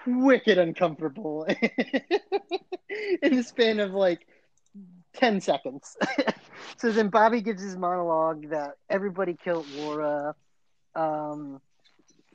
[0.05, 1.45] wicked uncomfortable
[3.21, 4.25] in the span of like
[5.17, 5.97] 10 seconds.
[6.77, 10.35] so then Bobby gives his monologue that everybody killed Laura
[10.95, 11.61] um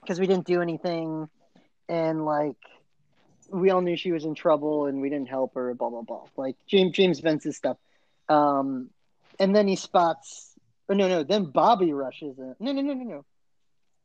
[0.00, 1.28] because we didn't do anything.
[1.88, 2.56] And like
[3.50, 6.24] we all knew she was in trouble and we didn't help her blah blah blah.
[6.36, 7.76] Like James James Vance's stuff.
[8.28, 8.90] Um
[9.38, 10.54] and then he spots
[10.88, 12.54] oh no no then Bobby rushes in.
[12.60, 13.24] No no no no no.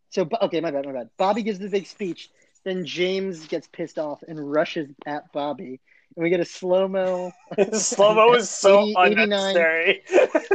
[0.09, 1.09] So okay my bad my bad.
[1.17, 2.29] Bobby gives the big speech.
[2.63, 5.79] Then James gets pissed off and rushes at Bobby
[6.17, 7.31] and we get a slow mo.
[7.73, 10.03] slow mo is so 80, unnecessary.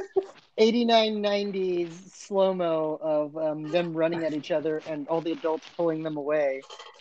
[0.59, 5.65] 89 90s slow mo of um, them running at each other and all the adults
[5.77, 6.61] pulling them away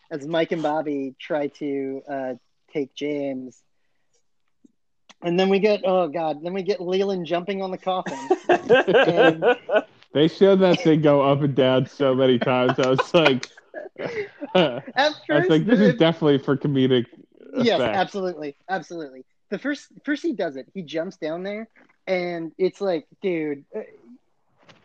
[0.10, 2.34] as Mike and Bobby try to uh,
[2.72, 3.62] take James.
[5.24, 8.18] And then we get oh god, then we get Leland jumping on the coffin.
[8.48, 9.44] and...
[10.14, 12.78] They showed that thing go up and down so many times.
[12.80, 13.48] I was like,
[14.54, 17.06] At first, I was like, this is definitely for comedic
[17.66, 19.26] yes, absolutely, absolutely.
[19.50, 21.68] The first first he does it, he jumps down there,
[22.08, 23.82] and it's like, dude, uh,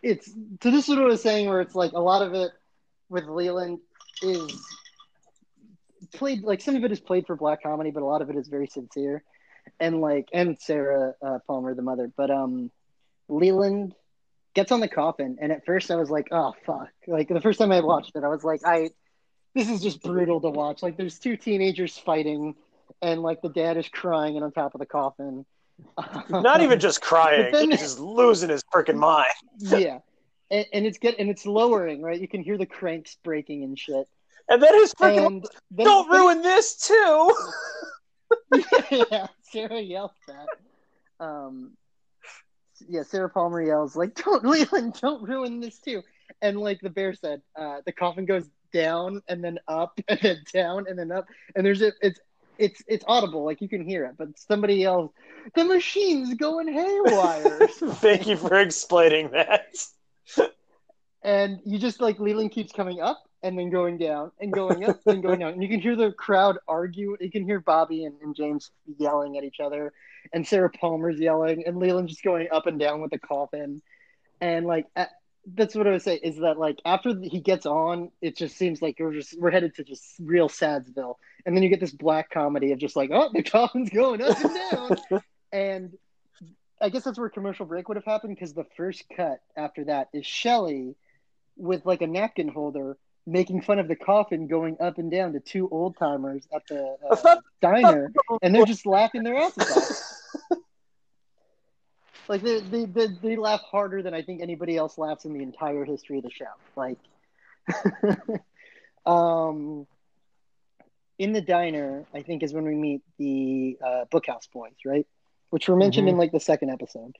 [0.01, 2.51] it's so this is what I was saying, where it's like a lot of it
[3.09, 3.79] with Leland
[4.21, 4.65] is
[6.13, 8.35] played like some of it is played for black comedy, but a lot of it
[8.35, 9.23] is very sincere,
[9.79, 12.71] and like and Sarah uh, Palmer, the mother, but um,
[13.29, 13.95] Leland
[14.53, 17.59] gets on the coffin, and at first I was like, oh fuck, like the first
[17.59, 18.89] time I watched it, I was like, I
[19.53, 20.83] this is just brutal to watch.
[20.83, 22.55] Like there's two teenagers fighting,
[23.01, 25.45] and like the dad is crying and on top of the coffin.
[26.29, 29.27] Not even just crying, then, he's just losing his freaking mind.
[29.57, 29.99] yeah,
[30.49, 32.19] and, and, it's get and it's lowering, right?
[32.19, 34.07] You can hear the cranks breaking and shit.
[34.49, 37.35] And then his freaking then, don't then, ruin this too.
[39.11, 40.47] yeah, Sarah yells that.
[41.23, 41.73] Um,
[42.87, 46.01] yeah, Sarah Palmer yells like, "Don't Leland, don't ruin this too."
[46.41, 50.43] And like the bear said, uh, the coffin goes down and then up and then
[50.53, 52.19] down and then up and there's a it's
[52.59, 55.11] it's it's audible like you can hear it but somebody else
[55.55, 57.67] the machine's going haywire.
[57.67, 59.75] Thank you for explaining that.
[61.23, 64.99] And you just like leland keeps coming up and then going down and going up
[65.05, 65.53] and going down.
[65.53, 69.37] And you can hear the crowd argue you can hear bobby and, and james yelling
[69.37, 69.93] at each other
[70.33, 73.81] and sarah palmer's yelling and leland just going up and down with the coffin.
[74.39, 75.09] And like at,
[75.55, 78.81] that's what I would say is that like after he gets on, it just seems
[78.81, 81.15] like we're just we're headed to just real Sadsville,
[81.47, 84.37] and then you get this black comedy of just like oh the coffin's going up
[84.39, 85.97] and down, and
[86.79, 90.09] I guess that's where commercial break would have happened because the first cut after that
[90.13, 90.95] is Shelly
[91.55, 95.39] with like a napkin holder making fun of the coffin going up and down to
[95.39, 100.57] two old timers at the uh, diner, and they're just laughing their asses off.
[102.29, 105.41] Like they, they they they laugh harder than I think anybody else laughs in the
[105.41, 106.45] entire history of the show.
[106.75, 106.97] Like,
[109.05, 109.87] um,
[111.19, 115.05] in the diner, I think is when we meet the uh, Bookhouse Boys, right?
[115.49, 116.15] Which were mentioned mm-hmm.
[116.15, 117.15] in like the second episode.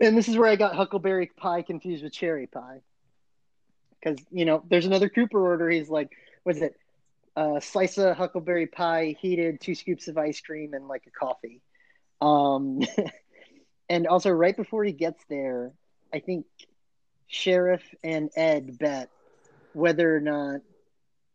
[0.00, 2.82] And this is where I got Huckleberry Pie confused with Cherry Pie,
[3.98, 5.68] because you know there's another Cooper order.
[5.68, 6.76] He's like, what is it?
[7.36, 11.62] Uh, slice of Huckleberry Pie, heated, two scoops of ice cream, and like a coffee.
[12.20, 12.80] Um,
[13.88, 15.72] and also right before he gets there,
[16.12, 16.46] I think
[17.28, 19.10] Sheriff and Ed bet
[19.72, 20.60] whether or not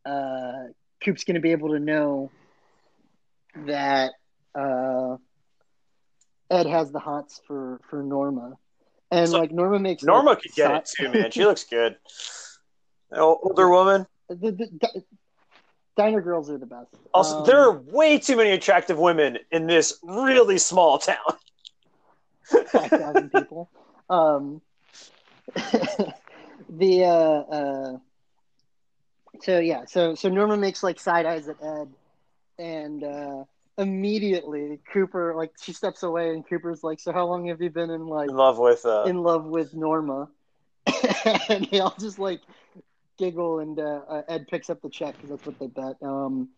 [0.05, 0.67] uh,
[1.03, 2.31] Coop's going to be able to know
[3.65, 4.11] that
[4.55, 5.17] uh,
[6.49, 8.57] Ed has the hots for for Norma,
[9.11, 11.31] and so like Norma makes Norma like, could get it too, man.
[11.31, 11.97] She looks good.
[13.11, 14.07] Older woman.
[14.29, 15.03] The, the, the,
[15.95, 16.95] diner girls are the best.
[17.13, 21.17] Also, um, there are way too many attractive women in this really small town
[22.43, 23.69] five thousand people.
[24.09, 24.61] Um,
[26.69, 27.97] the uh, uh,
[29.41, 31.89] so yeah, so so Norma makes like side eyes at Ed,
[32.59, 33.43] and uh,
[33.77, 37.89] immediately Cooper like she steps away, and Cooper's like, "So how long have you been
[37.89, 39.03] in like in love with uh...
[39.03, 40.29] in love with Norma?"
[41.49, 42.41] and they all just like
[43.17, 45.95] giggle, and uh, uh Ed picks up the check because that's what they bet.
[46.01, 46.49] Um,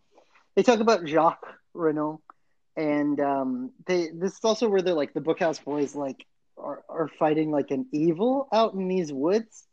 [0.54, 2.20] they talk about Jacques Renault
[2.76, 6.26] and um, they this is also where they're like the Bookhouse Boys like
[6.58, 9.65] are, are fighting like an evil out in these woods.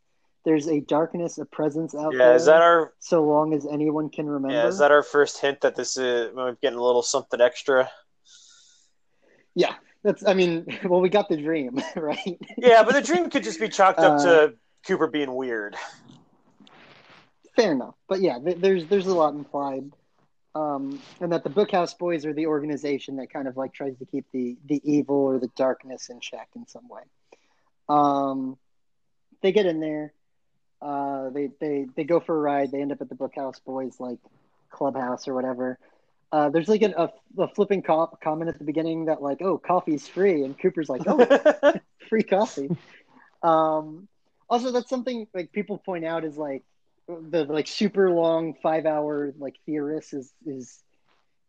[0.44, 2.30] There's a darkness, a presence out yeah, there.
[2.30, 2.92] Yeah, is that our?
[2.98, 4.54] So long as anyone can remember.
[4.54, 7.90] Yeah, is that our first hint that this is we're getting a little something extra?
[9.54, 10.26] Yeah, that's.
[10.26, 12.38] I mean, well, we got the dream, right?
[12.58, 14.54] Yeah, but the dream could just be chalked up uh, to
[14.86, 15.76] Cooper being weird.
[17.56, 17.94] fair enough.
[18.06, 19.90] But yeah, th- there's there's a lot implied,
[20.54, 24.04] um, and that the Bookhouse Boys are the organization that kind of like tries to
[24.04, 27.02] keep the the evil or the darkness in check in some way.
[27.88, 28.58] Um,
[29.40, 30.12] they get in there.
[30.84, 32.70] Uh, they they they go for a ride.
[32.70, 34.18] They end up at the Bookhouse Boys like
[34.70, 35.78] clubhouse or whatever.
[36.30, 36.90] Uh, there's like a,
[37.38, 40.88] a, a flipping co- comment at the beginning that like, oh, coffee's free, and Cooper's
[40.88, 41.74] like, oh,
[42.08, 42.68] free coffee.
[43.42, 44.08] Um,
[44.50, 46.64] also, that's something like people point out is like
[47.08, 50.82] the like super long five hour like theorists is is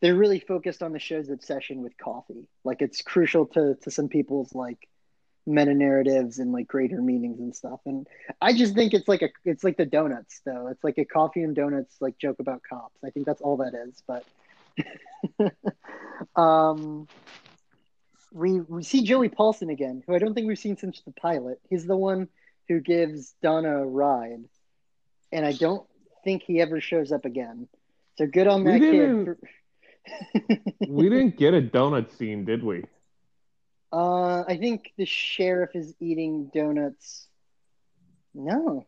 [0.00, 2.48] they're really focused on the show's obsession with coffee.
[2.64, 4.88] Like it's crucial to to some people's like
[5.46, 7.80] meta narratives and like greater meanings and stuff.
[7.86, 8.06] And
[8.40, 10.68] I just think it's like a it's like the donuts though.
[10.68, 12.96] It's like a coffee and donuts like joke about cops.
[13.04, 14.02] I think that's all that is.
[14.06, 14.24] But
[16.40, 17.08] um,
[18.32, 21.60] we we see Joey Paulson again, who I don't think we've seen since the pilot.
[21.70, 22.28] He's the one
[22.68, 24.44] who gives Donna a ride,
[25.32, 25.86] and I don't
[26.24, 27.68] think he ever shows up again.
[28.18, 29.24] So good on We that kid.
[29.24, 29.38] for-
[30.88, 32.84] We didn't get a donut scene, did we?
[33.96, 37.28] Uh, I think the sheriff is eating donuts.
[38.34, 38.86] No,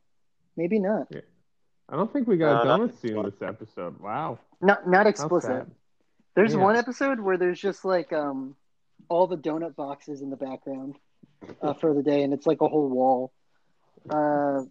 [0.55, 1.09] maybe not.
[1.89, 3.99] I don't think we got No, a not donut this episode.
[4.01, 4.39] Wow.
[4.61, 5.67] Not not explicit.
[6.35, 6.61] There's Yeah.
[6.63, 8.55] one episode where there's just like um
[9.09, 10.97] all the donut boxes in the background
[11.63, 13.33] uh, for the day, and it's like a whole wall.
[14.11, 14.65] Uh,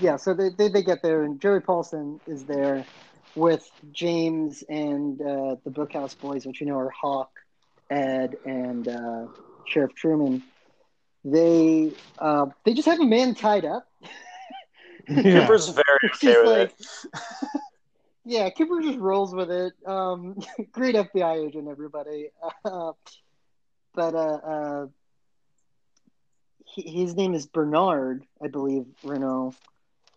[0.00, 2.86] yeah, so they, they they get there, and Jerry Paulson is there
[3.34, 7.30] with James and uh, the Bookhouse Boys, which you know are Hawk,
[7.90, 9.26] Ed, and uh,
[9.66, 10.42] Sheriff Truman.
[11.24, 13.86] They uh, they just have a man tied up.
[15.08, 15.40] Yeah.
[15.40, 17.50] Cooper's very okay just with like, it.
[18.24, 19.72] yeah, Cooper just rolls with it.
[19.86, 20.38] Um,
[20.72, 22.30] great FBI agent, everybody.
[22.64, 22.92] Uh,
[23.94, 24.86] but uh, uh,
[26.64, 29.54] he, his name is Bernard, I believe, Renault,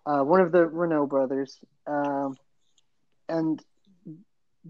[0.06, 1.60] uh, one of the Renault brothers.
[1.88, 2.38] Um,
[3.28, 3.62] and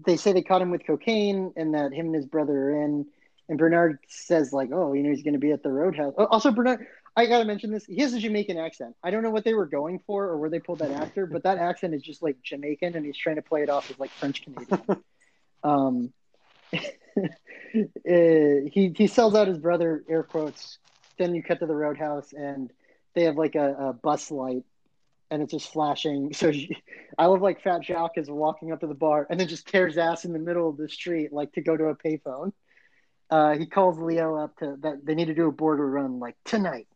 [0.04, 3.06] they say they caught him with cocaine and that him and his brother are in.
[3.48, 6.14] And Bernard says, like, oh, you know, he's going to be at the roadhouse.
[6.18, 7.84] Oh, Also, Bernard, I got to mention this.
[7.86, 8.94] He has a Jamaican accent.
[9.02, 11.44] I don't know what they were going for or where they pulled that actor, but
[11.44, 14.10] that accent is just like Jamaican and he's trying to play it off as like
[14.10, 14.80] French Canadian.
[15.64, 16.12] um,
[16.74, 16.78] uh,
[18.04, 20.78] he, he sells out his brother, air quotes.
[21.18, 22.70] Then you cut to the roadhouse and
[23.14, 24.64] they have like a, a bus light
[25.30, 26.32] and it's just flashing.
[26.34, 26.76] So she,
[27.18, 29.98] I love like Fat Jacques is walking up to the bar and then just tears
[29.98, 32.52] ass in the middle of the street, like to go to a payphone.
[33.30, 36.36] Uh, he calls Leo up to that they need to do a border run like
[36.44, 36.86] tonight.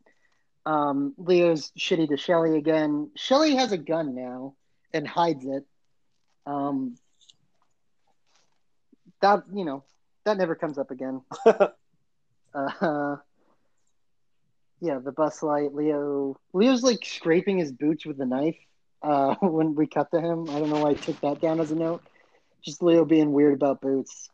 [0.64, 3.10] Um, Leo's shitty to Shelly again.
[3.16, 4.54] Shelly has a gun now
[4.92, 5.64] and hides it.
[6.46, 6.96] Um,
[9.20, 9.84] that you know
[10.24, 11.22] that never comes up again.
[12.54, 13.16] uh,
[14.80, 15.74] yeah, the bus light.
[15.74, 16.36] Leo.
[16.52, 18.56] Leo's like scraping his boots with the knife.
[19.02, 21.70] Uh, when we cut to him, I don't know why I took that down as
[21.70, 22.02] a note.
[22.62, 24.28] Just Leo being weird about boots.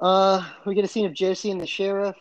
[0.00, 2.16] Uh, we get a scene of Josie and the sheriff.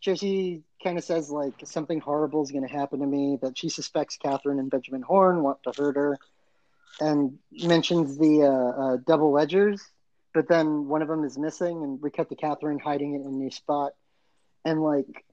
[0.00, 3.38] Josie kind of says like something horrible is going to happen to me.
[3.40, 6.18] That she suspects Catherine and Benjamin Horne want to hurt her,
[7.00, 9.82] and mentions the uh, uh, double ledgers.
[10.34, 13.26] But then one of them is missing, and we cut to Catherine hiding it in
[13.26, 13.92] a new spot.
[14.64, 15.24] And like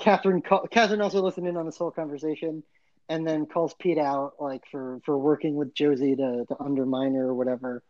[0.00, 2.62] Catherine, call, Catherine also listened in on this whole conversation,
[3.08, 7.26] and then calls Pete out like for for working with Josie to to undermine her
[7.26, 7.82] or whatever.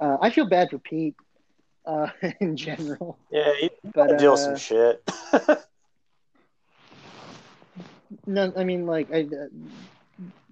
[0.00, 1.14] Uh, I feel bad for Pete
[1.86, 2.08] uh,
[2.40, 5.02] in general, Yeah, he but deal uh, some shit.
[8.26, 9.46] no, I mean like I, uh,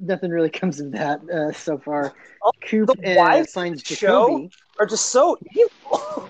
[0.00, 2.14] nothing really comes of that uh, so far.
[2.44, 4.48] Oh, Coop the uh, wives finds the show?
[4.80, 5.70] Are just so evil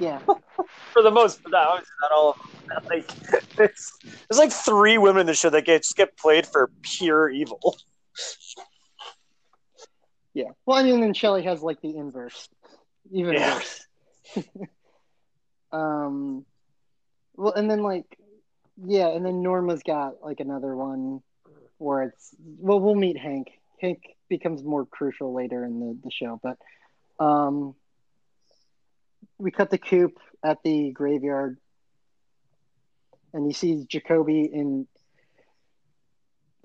[0.00, 0.20] Yeah,
[0.92, 1.42] for the most.
[1.42, 2.46] But not, not all of them.
[2.90, 3.10] Like,
[3.58, 7.28] it's, there's like three women in the show that get just get played for pure
[7.28, 7.76] evil.
[10.32, 10.50] yeah.
[10.66, 12.48] Well, I mean, then Shelley has like the inverse,
[13.12, 13.54] even Yeah.
[13.54, 13.86] worse.
[15.72, 16.44] um,
[17.36, 18.06] well, and then like,
[18.82, 21.20] yeah, and then Norma's got like another one
[21.78, 23.48] where it's well, we'll meet Hank.
[23.80, 26.56] Hank becomes more crucial later in the, the show, but
[27.24, 27.74] um,
[29.38, 31.58] we cut the coop at the graveyard,
[33.32, 34.86] and you see Jacoby in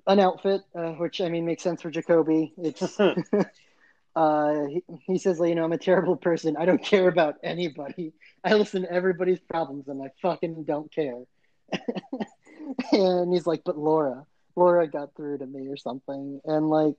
[0.08, 2.54] an outfit, uh, which I mean makes sense for Jacoby.
[2.58, 3.00] It's
[4.16, 6.58] uh, he, he says, like, you know, I'm a terrible person.
[6.58, 8.14] I don't care about anybody.
[8.44, 11.24] I listen to everybody's problems, and I fucking don't care.
[12.92, 16.96] and he's like, but Laura, Laura got through to me or something, and like,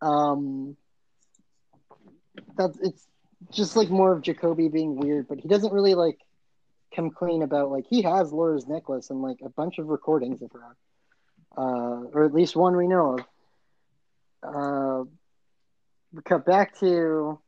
[0.00, 0.76] um,
[2.56, 3.06] that's it's
[3.52, 6.18] just like more of Jacoby being weird, but he doesn't really like
[6.94, 10.50] come clean about like he has Laura's necklace and like a bunch of recordings of
[10.52, 10.76] her,
[11.56, 13.24] uh, or at least one we know of.
[14.42, 17.38] Uh, cut back to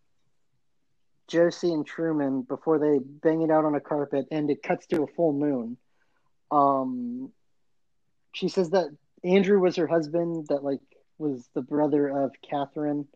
[1.29, 5.03] Josie and Truman before they bang it out on a carpet, and it cuts to
[5.03, 5.77] a full moon.
[6.51, 7.33] Um,
[8.33, 8.87] she says that
[9.23, 10.81] Andrew was her husband, that like
[11.19, 13.07] was the brother of Catherine.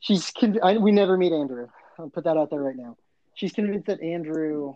[0.00, 1.68] She's con- I, we never meet Andrew.
[1.98, 2.96] I'll put that out there right now.
[3.34, 4.74] She's convinced that Andrew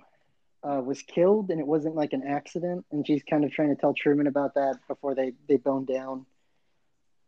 [0.63, 3.81] uh, was killed and it wasn't like an accident, and she's kind of trying to
[3.81, 6.27] tell Truman about that before they they bone down.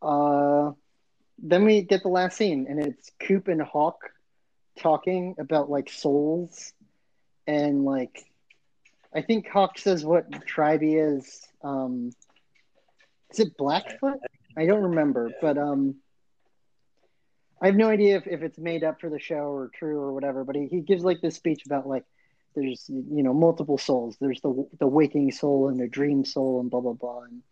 [0.03, 0.73] Uh,
[1.39, 4.11] then we get the last scene, and it's Coop and Hawk
[4.79, 6.73] talking about like souls,
[7.47, 8.25] and like
[9.15, 11.47] I think Hawk says what tribe he is.
[11.63, 12.11] Um,
[13.31, 14.19] is it Blackfoot?
[14.57, 15.97] I don't remember, but um,
[17.61, 20.13] I have no idea if, if it's made up for the show or true or
[20.13, 20.45] whatever.
[20.45, 22.05] But he, he gives like this speech about like
[22.55, 24.17] there's you know multiple souls.
[24.21, 27.23] There's the the waking soul and the dream soul and blah blah blah.
[27.23, 27.43] And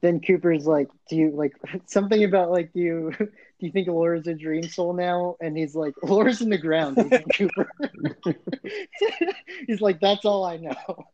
[0.00, 1.52] then Cooper's like, do you like
[1.86, 5.36] something about like do you do you think Laura's a dream soul now?
[5.40, 6.96] And he's like, Laura's in the ground.
[7.34, 7.70] Cooper.
[9.66, 11.06] he's like, that's all I know.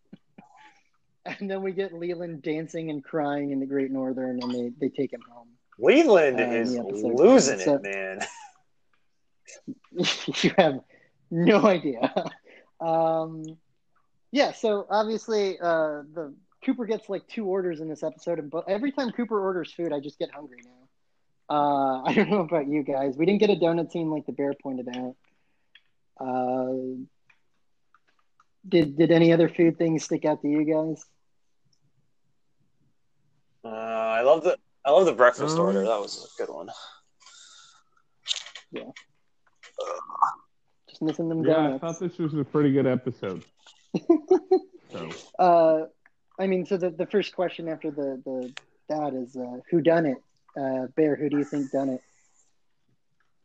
[1.25, 4.89] And then we get Leland dancing and crying in the Great Northern, and they, they
[4.89, 5.49] take him home.
[5.79, 8.21] Leland uh, is losing so, it, man.
[10.43, 10.81] you have
[11.31, 12.13] no idea.
[12.79, 13.57] Um,
[14.33, 18.69] yeah, so obviously uh, the Cooper gets like two orders in this episode, and but
[18.69, 21.57] every time Cooper orders food, I just get hungry now.
[21.57, 23.17] Uh, I don't know about you guys.
[23.17, 25.17] We didn't get a donut scene like the bear pointed out.
[26.21, 27.01] Uh,
[28.69, 31.03] did did any other food things stick out to you guys?
[33.65, 35.81] Uh, I love the I love the breakfast um, order.
[35.81, 36.71] That was a good one.
[38.71, 38.85] Yeah.
[40.89, 41.51] Just missing them down.
[41.51, 41.83] yeah, donuts.
[41.83, 43.45] I thought this was a pretty good episode.
[44.93, 45.11] so.
[45.39, 45.87] Uh,
[46.39, 48.53] I mean, so the, the first question after the, the
[48.89, 50.19] that is uh, who done it?
[50.57, 52.01] Uh, Bear, who do you think done it?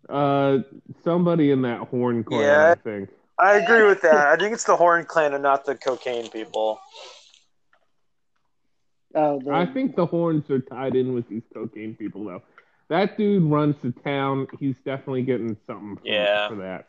[0.07, 0.59] Uh,
[1.03, 3.09] somebody in that Horne clan, yeah, I think.
[3.39, 4.27] I agree with that.
[4.27, 6.79] I think it's the Horne clan and not the cocaine people.
[9.15, 9.51] Oh, the...
[9.51, 12.41] I think the Hornes are tied in with these cocaine people, though.
[12.89, 14.47] That dude runs the town.
[14.59, 16.49] He's definitely getting something for, yeah.
[16.49, 16.87] for that.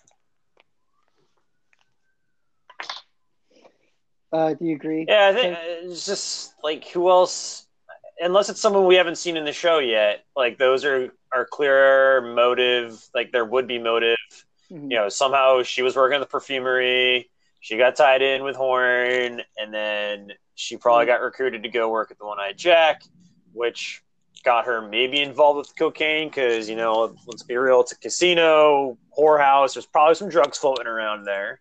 [4.32, 5.04] Uh, do you agree?
[5.06, 7.66] Yeah, I think it's just like who else?
[8.18, 12.22] Unless it's someone we haven't seen in the show yet, like those are are clearer
[12.34, 13.06] motive.
[13.14, 14.16] Like there would be motive.
[14.70, 14.90] Mm-hmm.
[14.90, 17.30] You know, somehow she was working at the perfumery.
[17.60, 21.12] She got tied in with Horne, and then she probably mm-hmm.
[21.12, 23.02] got recruited to go work at the One Eyed Jack,
[23.52, 24.02] which
[24.44, 28.98] got her maybe involved with cocaine because you know, let's be real, it's a casino,
[29.16, 29.74] whorehouse.
[29.74, 31.60] There's probably some drugs floating around there.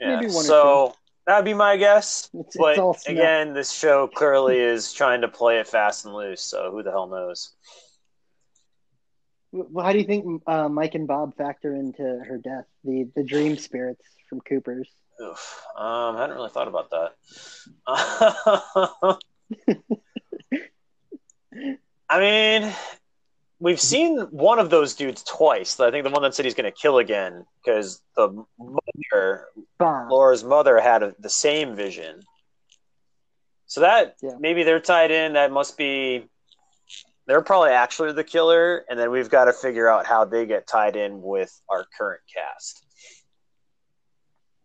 [0.00, 0.94] Yeah, so
[1.26, 2.30] that'd be my guess.
[2.32, 6.40] It's, but it's again, this show clearly is trying to play it fast and loose.
[6.40, 7.54] So who the hell knows?
[9.50, 12.66] Well, how do you think uh, Mike and Bob factor into her death?
[12.84, 14.88] The the dream spirits from Cooper's.
[15.20, 15.64] Oof.
[15.76, 17.14] Um, I hadn't really thought about that.
[22.10, 22.72] I mean,
[23.58, 25.78] we've seen one of those dudes twice.
[25.80, 29.48] I think the one that said he's going to kill again because the mother,
[29.80, 32.20] Laura's mother, had a, the same vision.
[33.66, 34.30] So that yeah.
[34.38, 35.34] maybe they're tied in.
[35.34, 36.28] That must be
[37.26, 40.66] they're probably actually the killer, and then we've got to figure out how they get
[40.66, 42.86] tied in with our current cast.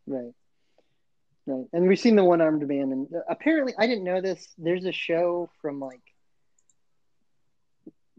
[0.07, 0.31] Right.
[1.45, 1.65] Right.
[1.73, 4.47] And we've seen the one armed man, and apparently, I didn't know this.
[4.57, 6.01] There's a show from like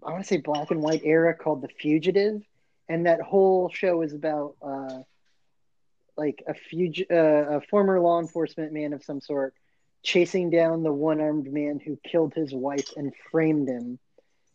[0.04, 2.42] I want to say black and white era called The Fugitive,
[2.88, 4.98] and that whole show is about uh,
[6.16, 9.54] like a fug- uh, a former law enforcement man of some sort
[10.02, 13.98] chasing down the one armed man who killed his wife and framed him,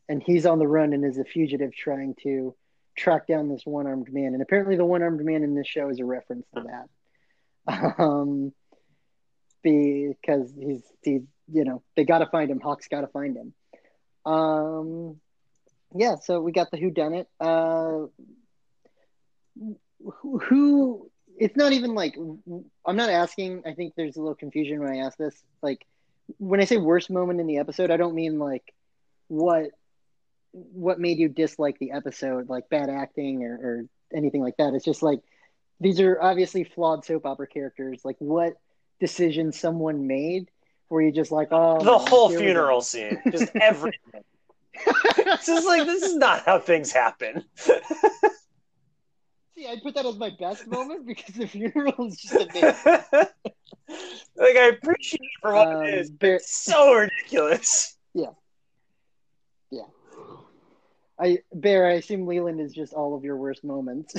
[0.08, 2.56] and he's on the run and is a fugitive trying to
[2.96, 4.34] track down this one armed man.
[4.34, 6.90] And apparently, the one armed man in this show is a reference to that.
[8.00, 8.52] Um,
[9.64, 12.60] because he's he's you know they got to find him.
[12.60, 13.54] Hawk's got to find him.
[14.26, 15.20] Um,
[15.96, 17.28] yeah, so we got the who done it.
[17.40, 18.08] Uh,
[19.58, 21.12] who, who?
[21.38, 22.16] It's not even like
[22.86, 23.64] I'm not asking.
[23.66, 25.42] I think there's a little confusion when I ask this.
[25.62, 25.86] Like
[26.38, 28.74] when I say worst moment in the episode, I don't mean like
[29.28, 29.72] what
[30.52, 34.74] what made you dislike the episode, like bad acting or, or anything like that.
[34.74, 35.22] It's just like
[35.80, 38.02] these are obviously flawed soap opera characters.
[38.04, 38.54] Like what
[39.00, 40.50] decision someone made
[40.88, 44.24] where you just like oh the man, whole funeral scene, just everything
[44.86, 47.44] it's just like this is not how things happen.
[49.56, 52.74] See, I put that as my best moment because the funeral is just amazing.
[54.38, 57.98] like I appreciate it for what um, it is, but it's so ridiculous.
[58.14, 58.32] Yeah.
[59.70, 59.88] Yeah.
[61.20, 64.16] I Bear, I assume Leland is just all of your worst moments.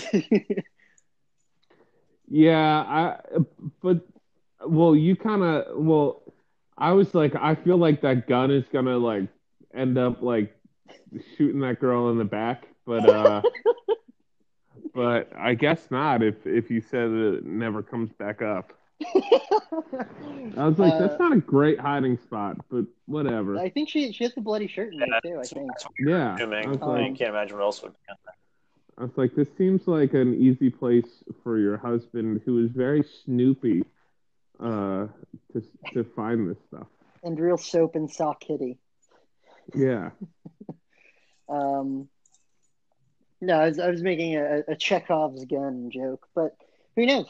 [2.31, 3.19] Yeah, I
[3.83, 4.07] but
[4.67, 6.23] well, you kind of well,
[6.79, 9.29] I was like, I feel like that gun is gonna like
[9.75, 10.55] end up like
[11.37, 13.43] shooting that girl in the back, but uh,
[14.95, 16.23] but I guess not.
[16.23, 18.73] If if you said it never comes back up,
[20.57, 23.59] I was like, Uh, that's not a great hiding spot, but whatever.
[23.59, 25.39] I think she she has the bloody shirt in there Yeah, too.
[25.41, 25.69] I think.
[25.69, 28.17] that's what Yeah, I was Um, like, you can't imagine what else would be on
[28.25, 28.35] there.
[28.99, 33.03] I was like, this seems like an easy place for your husband, who is very
[33.03, 33.83] snoopy,
[34.61, 35.07] uh,
[35.53, 36.87] to to find this stuff.
[37.23, 38.79] And real soap and sock kitty.
[39.75, 40.11] Yeah.
[41.51, 42.09] Um,
[43.41, 46.57] no, I was, I was making a, a Chekhov's gun joke, but
[46.95, 47.27] who knows?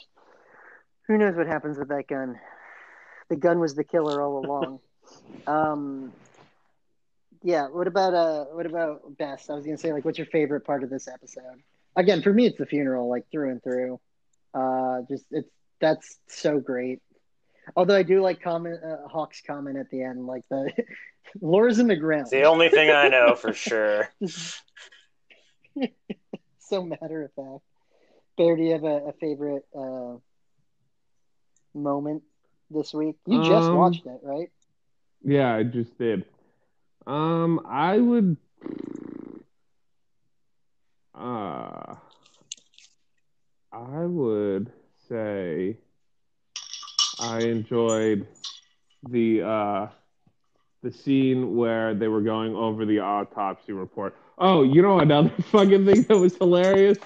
[1.08, 2.38] Who knows what happens with that gun?
[3.30, 4.80] The gun was the killer all along.
[5.46, 6.12] um,
[7.42, 7.68] yeah.
[7.68, 8.44] What about uh?
[8.46, 9.50] What about best?
[9.50, 11.62] I was gonna say like, what's your favorite part of this episode?
[11.96, 14.00] Again, for me, it's the funeral, like through and through.
[14.52, 15.50] Uh, just it's
[15.80, 17.00] that's so great.
[17.76, 20.70] Although I do like comment uh, Hawk's comment at the end, like the
[21.40, 22.22] Laura's in the ground.
[22.22, 24.08] It's the only thing I know for sure.
[26.58, 27.64] so matter of fact.
[28.36, 30.16] Bear, do you have a, a favorite uh,
[31.74, 32.22] moment
[32.70, 33.16] this week?
[33.26, 34.50] You just Um, watched it, right?
[35.22, 36.24] Yeah, I just did.
[37.06, 38.36] Um, I would.
[41.14, 41.96] Uh,
[43.72, 44.72] I would
[45.08, 45.76] say
[47.20, 48.26] I enjoyed
[49.10, 49.86] the uh
[50.82, 54.16] the scene where they were going over the autopsy report.
[54.38, 56.98] Oh, you know another fucking thing that was hilarious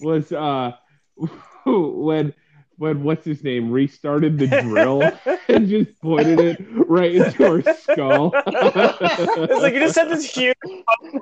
[0.00, 0.72] was uh
[1.66, 2.32] when
[2.78, 5.10] when what's his name restarted the drill
[5.48, 8.30] and just pointed it right into her skull.
[8.34, 10.54] it's like you just had this huge.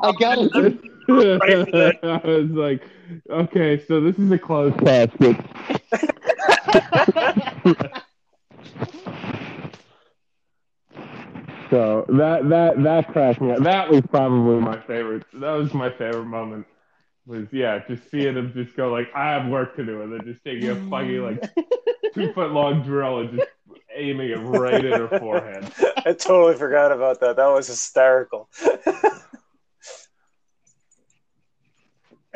[0.03, 1.99] I got it.
[2.03, 2.82] I was like,
[3.30, 5.36] okay, so this is a closed casket.
[11.75, 13.64] So that that that cracked me up.
[13.64, 15.25] That was probably my favorite.
[15.33, 16.66] That was my favorite moment.
[17.27, 20.20] Was yeah, just seeing him just go like, I have work to do, and then
[20.25, 21.53] just taking a fucking like
[22.14, 23.51] two foot long drill and just
[23.93, 25.72] aiming it right at her forehead.
[26.07, 27.35] I totally forgot about that.
[27.35, 28.49] That was hysterical.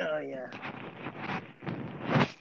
[0.01, 0.47] Oh yeah.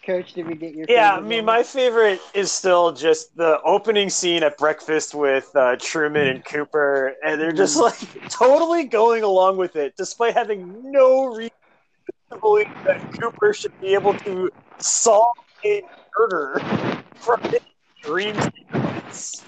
[0.07, 0.85] Coach, did we get your?
[0.87, 1.45] Yeah, I mean, moment?
[1.45, 7.13] my favorite is still just the opening scene at breakfast with uh, Truman and Cooper,
[7.25, 11.51] and they're just like totally going along with it, despite having no reason
[12.31, 15.35] to believe that Cooper should be able to solve
[15.65, 15.81] a
[16.17, 16.61] murder
[17.15, 17.59] from his
[18.01, 19.43] dream sequence.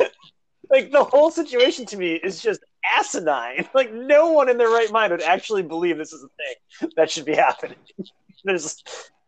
[0.70, 2.60] like the whole situation to me is just
[2.98, 3.68] asinine.
[3.74, 7.08] Like no one in their right mind would actually believe this is a thing that
[7.08, 7.76] should be happening.
[8.44, 8.82] There's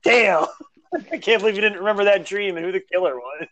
[0.04, 0.46] damn.
[1.12, 3.48] I can't believe you didn't remember that dream and who the killer was.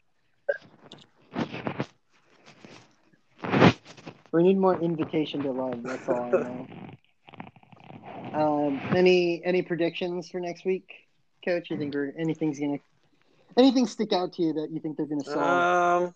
[4.31, 5.83] We need more invitation to love.
[5.83, 6.67] That's all I know.
[8.35, 10.91] Um, any any predictions for next week,
[11.45, 11.69] Coach?
[11.71, 12.79] You think we're, anything's gonna
[13.59, 16.15] anything stick out to you that you think they're gonna solve Um,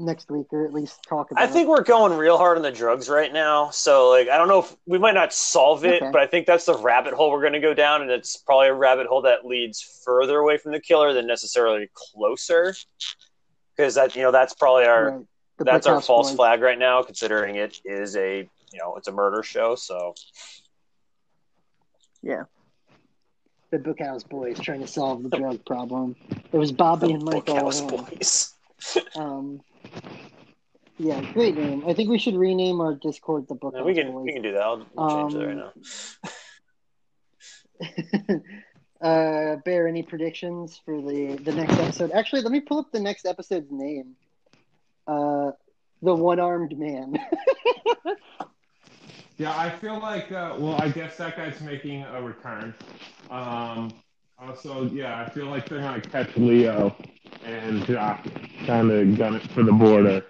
[0.00, 1.42] next week, or at least talk about?
[1.42, 3.70] I think we're going real hard on the drugs right now.
[3.70, 6.10] So, like, I don't know if we might not solve it, Okay.
[6.10, 8.68] but I think that's the rabbit hole we're going to go down, and it's probably
[8.68, 12.74] a rabbit hole that leads further away from the killer than necessarily closer.
[13.76, 15.26] Because that, you know, that's probably our Right.
[15.62, 16.36] That's our false Boys.
[16.36, 19.74] flag right now, considering it is a you know it's a murder show.
[19.74, 20.14] So
[22.22, 22.44] Yeah.
[23.70, 26.16] The Bookhouse Boys trying to solve the drug problem.
[26.50, 27.42] It was Bobby and Michael.
[27.56, 28.54] Bookhouse boys.
[29.14, 29.60] Um,
[30.98, 31.84] yeah, great name.
[31.86, 33.74] I think we should rename our Discord the book.
[33.76, 34.24] Yeah, we can Boys.
[34.26, 34.62] we can do that.
[34.62, 35.72] I'll we'll change that right Um,
[39.00, 39.02] now.
[39.08, 42.10] uh, Bear, any predictions for the the next episode?
[42.12, 44.14] Actually, let me pull up the next episode's name.
[45.06, 45.52] Uh,
[46.02, 47.18] the One Armed Man.
[49.38, 52.74] Yeah, I feel like, uh, well, I guess that guy's making a return.
[53.30, 53.90] Um,
[54.46, 56.96] also, yeah, I feel like they're going to catch Leo
[57.44, 58.26] and Jacques
[58.66, 60.24] kind of gun it for the border.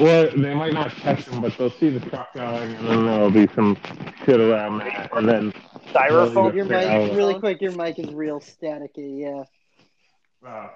[0.00, 3.30] Or they might not catch him, but they'll see the truck going, and then there'll
[3.30, 3.76] be some
[4.24, 5.10] shit around that.
[5.14, 5.52] And then,
[5.92, 6.54] Styrofoam.
[6.54, 7.60] your mic, I'll- really quick.
[7.60, 9.20] Your mic is real staticky.
[9.20, 10.48] Yeah.
[10.48, 10.68] uh,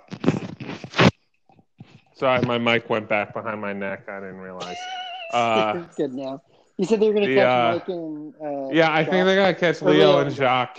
[2.15, 4.09] sorry, my mic went back behind my neck.
[4.09, 4.77] I didn't realize.
[5.33, 6.41] Uh, it's good now.
[6.79, 8.35] You said they were going to catch uh, Mike and.
[8.41, 10.79] Uh, Yeah, I think they're gonna catch Leo Leo and and Jacques,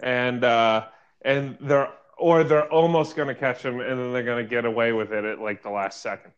[0.00, 0.86] and uh,
[1.22, 5.12] and they're or they're almost gonna catch him, and then they're gonna get away with
[5.12, 6.32] it at like the last second,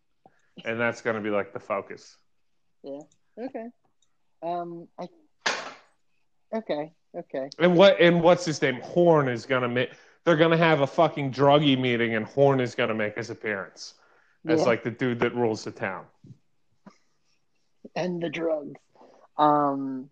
[0.64, 2.16] and that's gonna be like the focus.
[2.82, 3.00] Yeah.
[3.38, 3.66] Okay.
[4.42, 5.06] Um, I
[6.52, 7.48] Okay, okay.
[7.58, 8.80] And what and what's his name?
[8.80, 9.90] Horne is gonna make.
[10.24, 13.94] They're gonna have a fucking druggy meeting, and Horne is gonna make his appearance
[14.48, 14.66] as Yeah.
[14.66, 16.06] like the dude that rules the town.
[17.96, 18.78] and the drugs.
[19.36, 20.10] Um,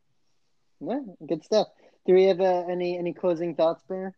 [0.80, 1.68] yeah, good stuff.
[2.06, 4.16] Do we have uh, any any closing thoughts, Bear?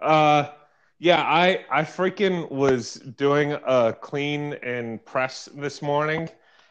[0.00, 0.50] Uh,
[0.98, 6.28] yeah, I I freaking was doing a clean and press this morning,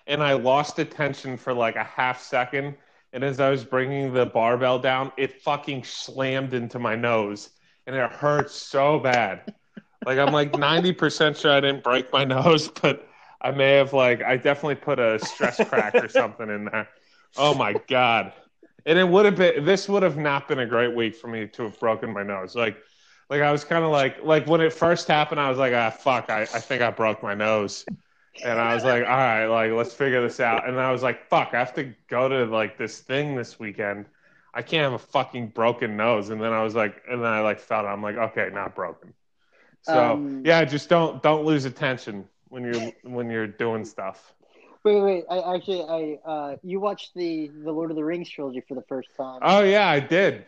[0.08, 2.78] and I lost attention for like a half second.
[3.14, 7.52] And as I was bringing the barbell down, it fucking slammed into my nose,
[7.88, 9.44] and it hurt so bad.
[10.06, 13.08] Like I'm like ninety percent sure I didn't break my nose, but
[13.42, 16.90] I may have like I definitely put a stress crack or something in there.
[17.36, 18.34] Oh my god!
[18.86, 21.48] And it would have been this would have not been a great week for me
[21.48, 22.56] to have broken my nose.
[22.56, 22.78] Like
[23.30, 25.90] like I was kind of like like when it first happened, I was like, ah,
[25.90, 27.86] fuck, I, I think I broke my nose,
[28.44, 30.68] and I was like, all right, like let's figure this out.
[30.68, 34.06] And I was like, fuck, I have to go to like this thing this weekend.
[34.54, 36.30] I can't have a fucking broken nose.
[36.30, 37.90] And then I was like, and then I like felt it.
[37.90, 39.14] I'm like, okay, not broken.
[39.82, 44.34] So Um, yeah, just don't don't lose attention when you're when you're doing stuff.
[44.84, 45.26] Wait, wait.
[45.30, 48.84] I actually, I uh, you watched the the Lord of the Rings trilogy for the
[48.84, 49.42] first time.
[49.42, 50.46] Oh yeah, I did.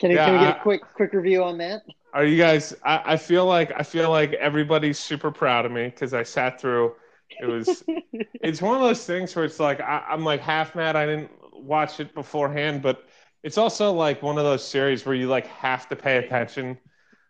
[0.00, 1.82] Can, yeah, can we get a quick quick review on that?
[2.12, 2.74] Are you guys?
[2.84, 6.60] I, I feel like I feel like everybody's super proud of me because I sat
[6.60, 6.94] through.
[7.38, 7.84] It was.
[8.42, 11.30] it's one of those things where it's like I, I'm like half mad I didn't
[11.54, 13.08] watch it beforehand, but
[13.42, 16.78] it's also like one of those series where you like have to pay attention.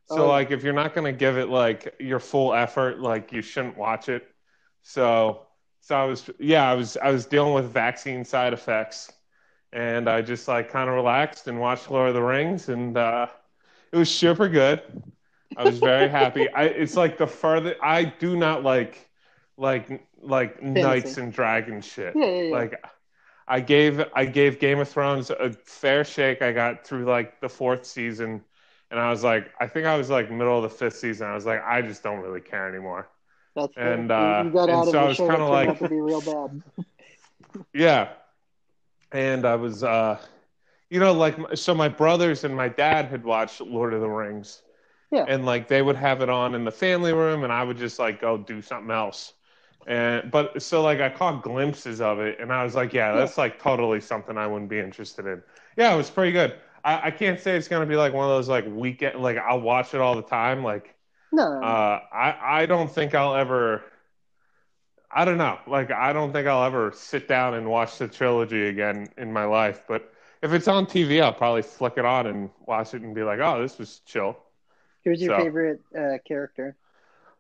[0.07, 0.29] So Oh.
[0.29, 4.09] like if you're not gonna give it like your full effort, like you shouldn't watch
[4.09, 4.27] it.
[4.83, 5.47] So
[5.81, 9.11] so I was yeah I was I was dealing with vaccine side effects,
[9.73, 13.27] and I just like kind of relaxed and watched Lord of the Rings, and uh,
[13.93, 14.83] it was super good.
[15.57, 16.49] I was very happy.
[16.51, 19.09] I it's like the further I do not like
[19.57, 22.14] like like knights and dragons shit.
[22.16, 22.55] Yeah, yeah, yeah.
[22.55, 22.85] Like
[23.49, 26.43] I gave I gave Game of Thrones a fair shake.
[26.43, 28.43] I got through like the fourth season,
[28.91, 31.27] and I was like, I think I was like middle of the fifth season.
[31.27, 33.09] I was like, I just don't really care anymore.
[33.57, 36.62] That's and, uh, you got and out of so I was like- be real bad.
[37.75, 38.11] Yeah,
[39.13, 40.19] and I was, uh,
[40.91, 44.63] you know, like so my brothers and my dad had watched Lord of the Rings.
[45.13, 45.25] Yeah.
[45.27, 47.99] and like they would have it on in the family room, and I would just
[47.99, 49.35] like go do something else.
[49.87, 53.37] And but so like I caught glimpses of it, and I was like, yeah, that's
[53.39, 55.43] like totally something I wouldn't be interested in.
[55.77, 56.57] Yeah, it was pretty good.
[56.85, 59.61] I, I can't say it's gonna be like one of those like weekend like I'll
[59.61, 60.63] watch it all the time.
[60.63, 60.95] Like
[61.33, 63.83] No, uh, I I don't think I'll ever.
[65.13, 65.59] I don't know.
[65.67, 69.45] Like I don't think I'll ever sit down and watch the trilogy again in my
[69.45, 69.83] life.
[69.89, 73.23] But if it's on TV, I'll probably flick it on and watch it and be
[73.23, 74.37] like, "Oh, this was chill."
[75.05, 76.77] who's your so- favorite uh, character?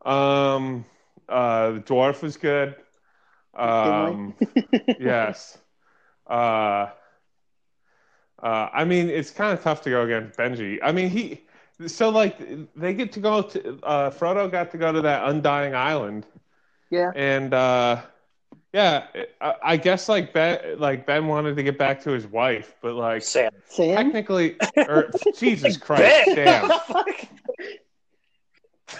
[0.02, 0.84] Um,
[1.28, 2.74] uh, the dwarf was good.
[3.54, 4.34] Um,
[4.98, 5.58] yes.
[6.26, 6.88] Uh,
[8.42, 10.78] uh, I mean, it's kind of tough to go against Benji.
[10.82, 11.42] I mean, he.
[11.86, 12.38] So like
[12.76, 16.26] they get to go to uh, Frodo got to go to that Undying Island.
[16.90, 17.12] Yeah.
[17.14, 18.02] and uh
[18.72, 19.06] yeah
[19.40, 22.94] I, I guess like ben like ben wanted to get back to his wife but
[22.94, 23.50] like Sam.
[23.66, 23.96] Sam.
[23.96, 26.34] technically or jesus christ Sam.
[26.34, 26.70] damn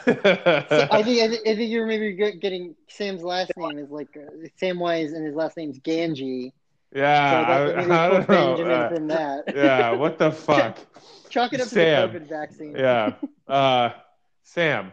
[0.06, 4.30] I think I think, I think you're maybe getting Sam's last name is like uh,
[4.60, 6.52] Samwise and his last name's Gamgee.
[6.94, 9.54] yeah so I, I don't know Uh, that.
[9.56, 10.78] yeah what the fuck
[11.28, 12.12] Chalk it up Sam.
[12.12, 12.76] to the COVID vaccine.
[12.76, 13.14] yeah
[13.48, 13.90] uh
[14.44, 14.92] sam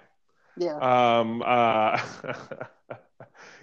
[0.58, 0.78] Yeah.
[1.20, 2.00] um uh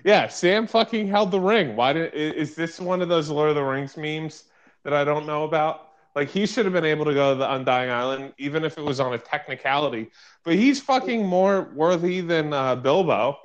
[0.05, 3.55] yeah sam fucking held the ring why did is this one of those lord of
[3.55, 4.45] the rings memes
[4.85, 7.53] that i don't know about like he should have been able to go to the
[7.55, 10.11] undying island even if it was on a technicality
[10.45, 13.37] but he's fucking more worthy than uh, bilbo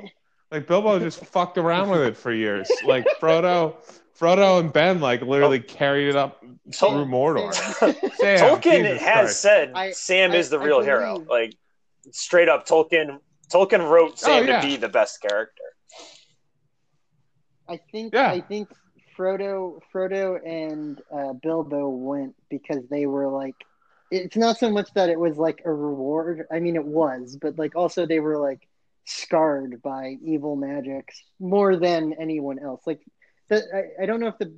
[0.51, 3.76] like bilbo just fucked around with it for years like frodo
[4.20, 6.43] frodo and ben like literally carried it up
[6.74, 7.95] Tol- through mordor Sam.
[8.16, 9.41] Sam, Tolkien Jesus has Christ.
[9.41, 11.24] said I- Sam I- is the I real hero.
[11.30, 11.55] Like
[12.12, 13.20] straight up, Tolkien.
[13.51, 14.60] Tolkien wrote Sam Oh, yeah.
[14.62, 15.64] to be the best character.
[17.70, 18.32] I think Yeah.
[18.32, 18.70] I think
[19.17, 23.55] Frodo Frodo and uh, Bilbo went because they were like
[24.11, 26.47] it's not so much that it was like a reward.
[26.51, 28.67] I mean it was, but like also they were like
[29.05, 32.82] scarred by evil magics more than anyone else.
[32.86, 33.01] Like
[33.49, 34.53] the, I, I don't know if the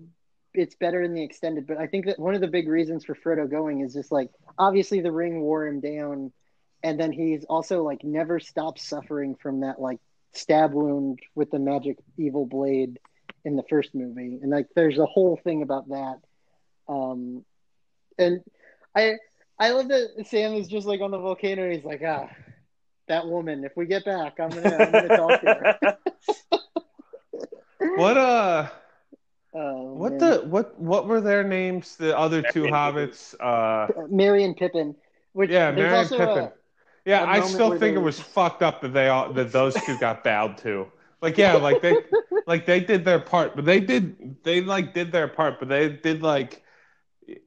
[0.54, 3.16] it's better in the extended, but I think that one of the big reasons for
[3.16, 6.32] Frodo going is just like obviously the ring wore him down
[6.84, 10.00] and then he's also like never stopped suffering from that like
[10.34, 13.00] stab wound with the magic evil blade
[13.46, 16.18] in the first movie and like there's a whole thing about that
[16.90, 17.44] um
[18.18, 18.42] and
[18.96, 19.14] i
[19.60, 22.28] i love that sam is just like on the volcano and he's like ah
[23.08, 25.68] that woman if we get back i'm gonna i'm gonna talk to her
[27.94, 28.70] What uh
[29.54, 30.20] Oh, What man.
[30.20, 31.96] the what what were their names?
[31.98, 33.36] The other two hobbits.
[33.40, 34.96] Uh, Merry and Pippin?
[35.34, 36.48] Which yeah, there's Merry and also Pippin.
[36.48, 36.54] a-
[37.06, 39.98] yeah, I still where think it was fucked up that they all that those two
[40.00, 40.92] got bowed to.
[41.22, 41.96] Like yeah, like they
[42.48, 45.90] like they did their part, but they did they like did their part, but they
[45.90, 46.64] did like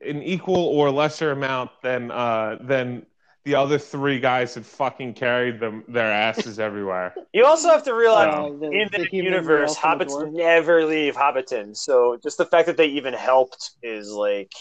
[0.01, 3.07] an equal or lesser amount than uh than
[3.45, 7.15] the other three guys that fucking carried them their asses everywhere.
[7.33, 11.15] You also have to realize in the the universe, elf and the hobbits never leave
[11.15, 11.77] Hobbiton.
[11.77, 14.53] So just the fact that they even helped is like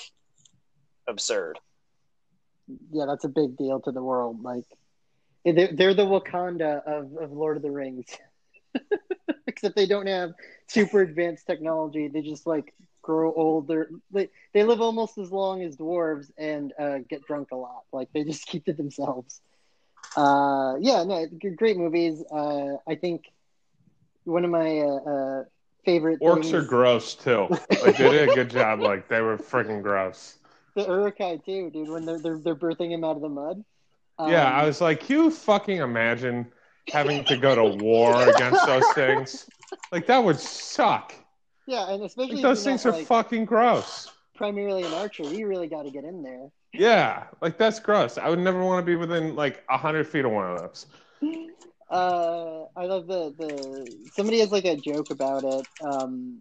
[1.07, 1.59] absurd.
[2.91, 4.41] yeah, that's a big deal to the world.
[4.43, 4.65] Like,
[5.45, 8.07] they're, they're the Wakanda of, of Lord of the Rings.
[9.47, 10.33] Except they don't have
[10.67, 12.07] super advanced technology.
[12.07, 13.89] They just like grow older.
[14.11, 17.83] They, they live almost as long as dwarves and uh, get drunk a lot.
[17.91, 19.41] Like they just keep to themselves.
[20.15, 22.23] Uh, yeah, no, great movies.
[22.31, 23.25] Uh, I think
[24.25, 25.43] one of my uh, uh,
[25.85, 27.47] favorite Orcs things, are gross too.
[27.49, 28.79] Like they did a good job.
[28.79, 30.37] Like they were freaking gross.
[30.75, 31.89] the Uruk-hai too, dude.
[31.89, 33.63] When they're they're, they're birthing him out of the mud.
[34.25, 36.51] Yeah, Um, I was like, you fucking imagine
[36.87, 39.49] having to go to war against those things?
[39.91, 41.13] Like that would suck.
[41.65, 44.11] Yeah, and especially Like, those things not, are like, fucking gross.
[44.35, 45.33] primarily an archer.
[45.33, 46.49] You really got to get in there.
[46.73, 48.17] Yeah, like that's gross.
[48.17, 50.87] I would never want to be within like a hundred feet of one of those.
[51.89, 55.67] Uh, I love the the somebody has like a joke about it.
[55.85, 56.39] Um,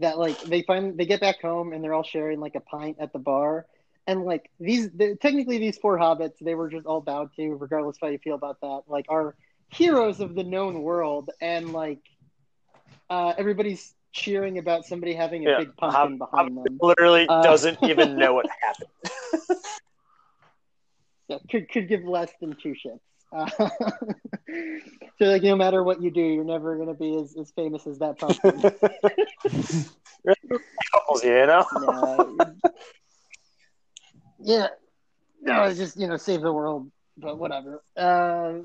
[0.00, 2.98] that like they find they get back home and they're all sharing like a pint
[3.00, 3.66] at the bar,
[4.08, 7.96] and like these the, technically these four hobbits they were just all bowed to, regardless
[7.98, 8.82] of how you feel about that.
[8.88, 9.36] Like are
[9.70, 12.02] heroes of the known world, and like
[13.10, 16.80] uh, everybody's cheering about somebody having a Yeah, big pumpkin Hob- behind them.
[16.80, 18.90] Literally Uh, doesn't even know what happened.
[21.28, 23.00] Yeah, could could give less than two shits.
[23.32, 23.68] Uh,
[25.18, 27.98] so like no matter what you do, you're never gonna be as, as famous as
[27.98, 28.64] that pumpkin.
[30.92, 31.64] Couples, you know?
[31.72, 32.54] No.
[34.40, 34.68] Yeah,
[35.42, 37.82] no, it's just you know save the world, but whatever.
[37.96, 38.60] Uh,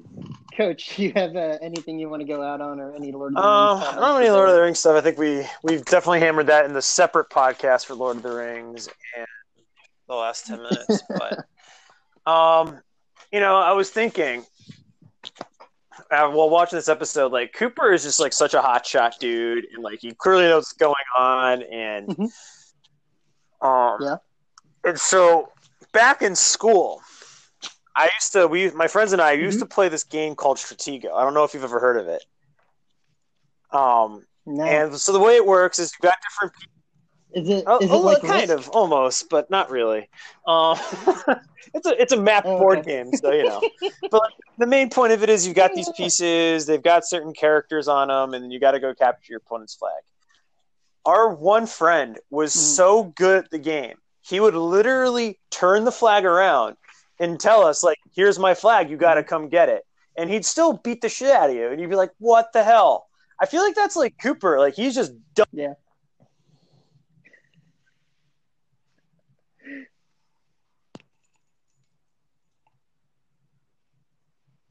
[0.55, 3.37] Coach, you have uh, anything you want to go out on, or any Lord of
[3.37, 3.87] the Uh, Rings?
[3.87, 4.95] I don't have any Lord of the Rings stuff.
[4.95, 8.33] I think we we've definitely hammered that in the separate podcast for Lord of the
[8.33, 9.27] Rings and
[10.07, 11.01] the last ten minutes.
[12.25, 12.79] but um,
[13.31, 14.45] you know, I was thinking
[16.11, 19.83] uh, while watching this episode, like Cooper is just like such a hotshot dude, and
[19.83, 22.29] like he clearly knows what's going on, and Mhm.
[23.61, 24.17] um, Yeah.
[24.83, 25.49] and so
[25.93, 27.01] back in school.
[27.95, 29.59] I used to we my friends and I used Mm-hmm.
[29.59, 31.13] to play this game called Stratego.
[31.15, 32.23] I don't know if you've ever heard of it.
[33.71, 34.65] Um, No.
[34.65, 36.69] and so the way it works is you've got different people.
[37.33, 38.51] is it Oh, is it oh, like kind Risk?
[38.51, 40.09] of, almost, but not really.
[40.47, 40.77] Um,
[41.73, 42.89] it's a it's a map Oh, board okay.
[42.89, 43.61] game, so you know.
[44.11, 46.65] but like, the main point of it is you've got these pieces.
[46.65, 50.01] They've got certain characters on them, and you got to go capture your opponent's flag.
[51.05, 52.75] Our one friend was Mhm.
[52.75, 56.77] so good at the game, he would literally turn the flag around
[57.19, 58.89] and tell us, like, "Here's my flag.
[58.89, 59.27] You got to mhm.
[59.27, 59.85] come get it."
[60.17, 62.63] And he'd still beat the shit out of you, and you'd be like, "What the
[62.63, 63.07] hell?"
[63.39, 64.59] I feel like that's like Cooper.
[64.59, 65.47] Like he's just dumb.
[65.51, 65.73] Yeah.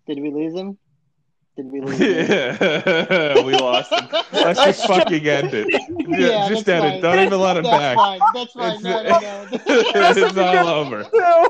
[0.07, 0.79] Did we lose him?
[1.57, 2.01] Did we lose?
[2.01, 4.09] Yeah, we lost him.
[4.33, 5.69] Let's just fucking end it.
[6.09, 6.93] Yeah, just end fine.
[6.95, 7.01] it.
[7.03, 7.97] Don't even let him That's back.
[7.97, 8.21] fine.
[8.35, 8.71] That's fine.
[8.75, 9.19] It's- No, no,
[10.21, 10.27] no.
[10.29, 11.07] it's all over.
[11.13, 11.41] No.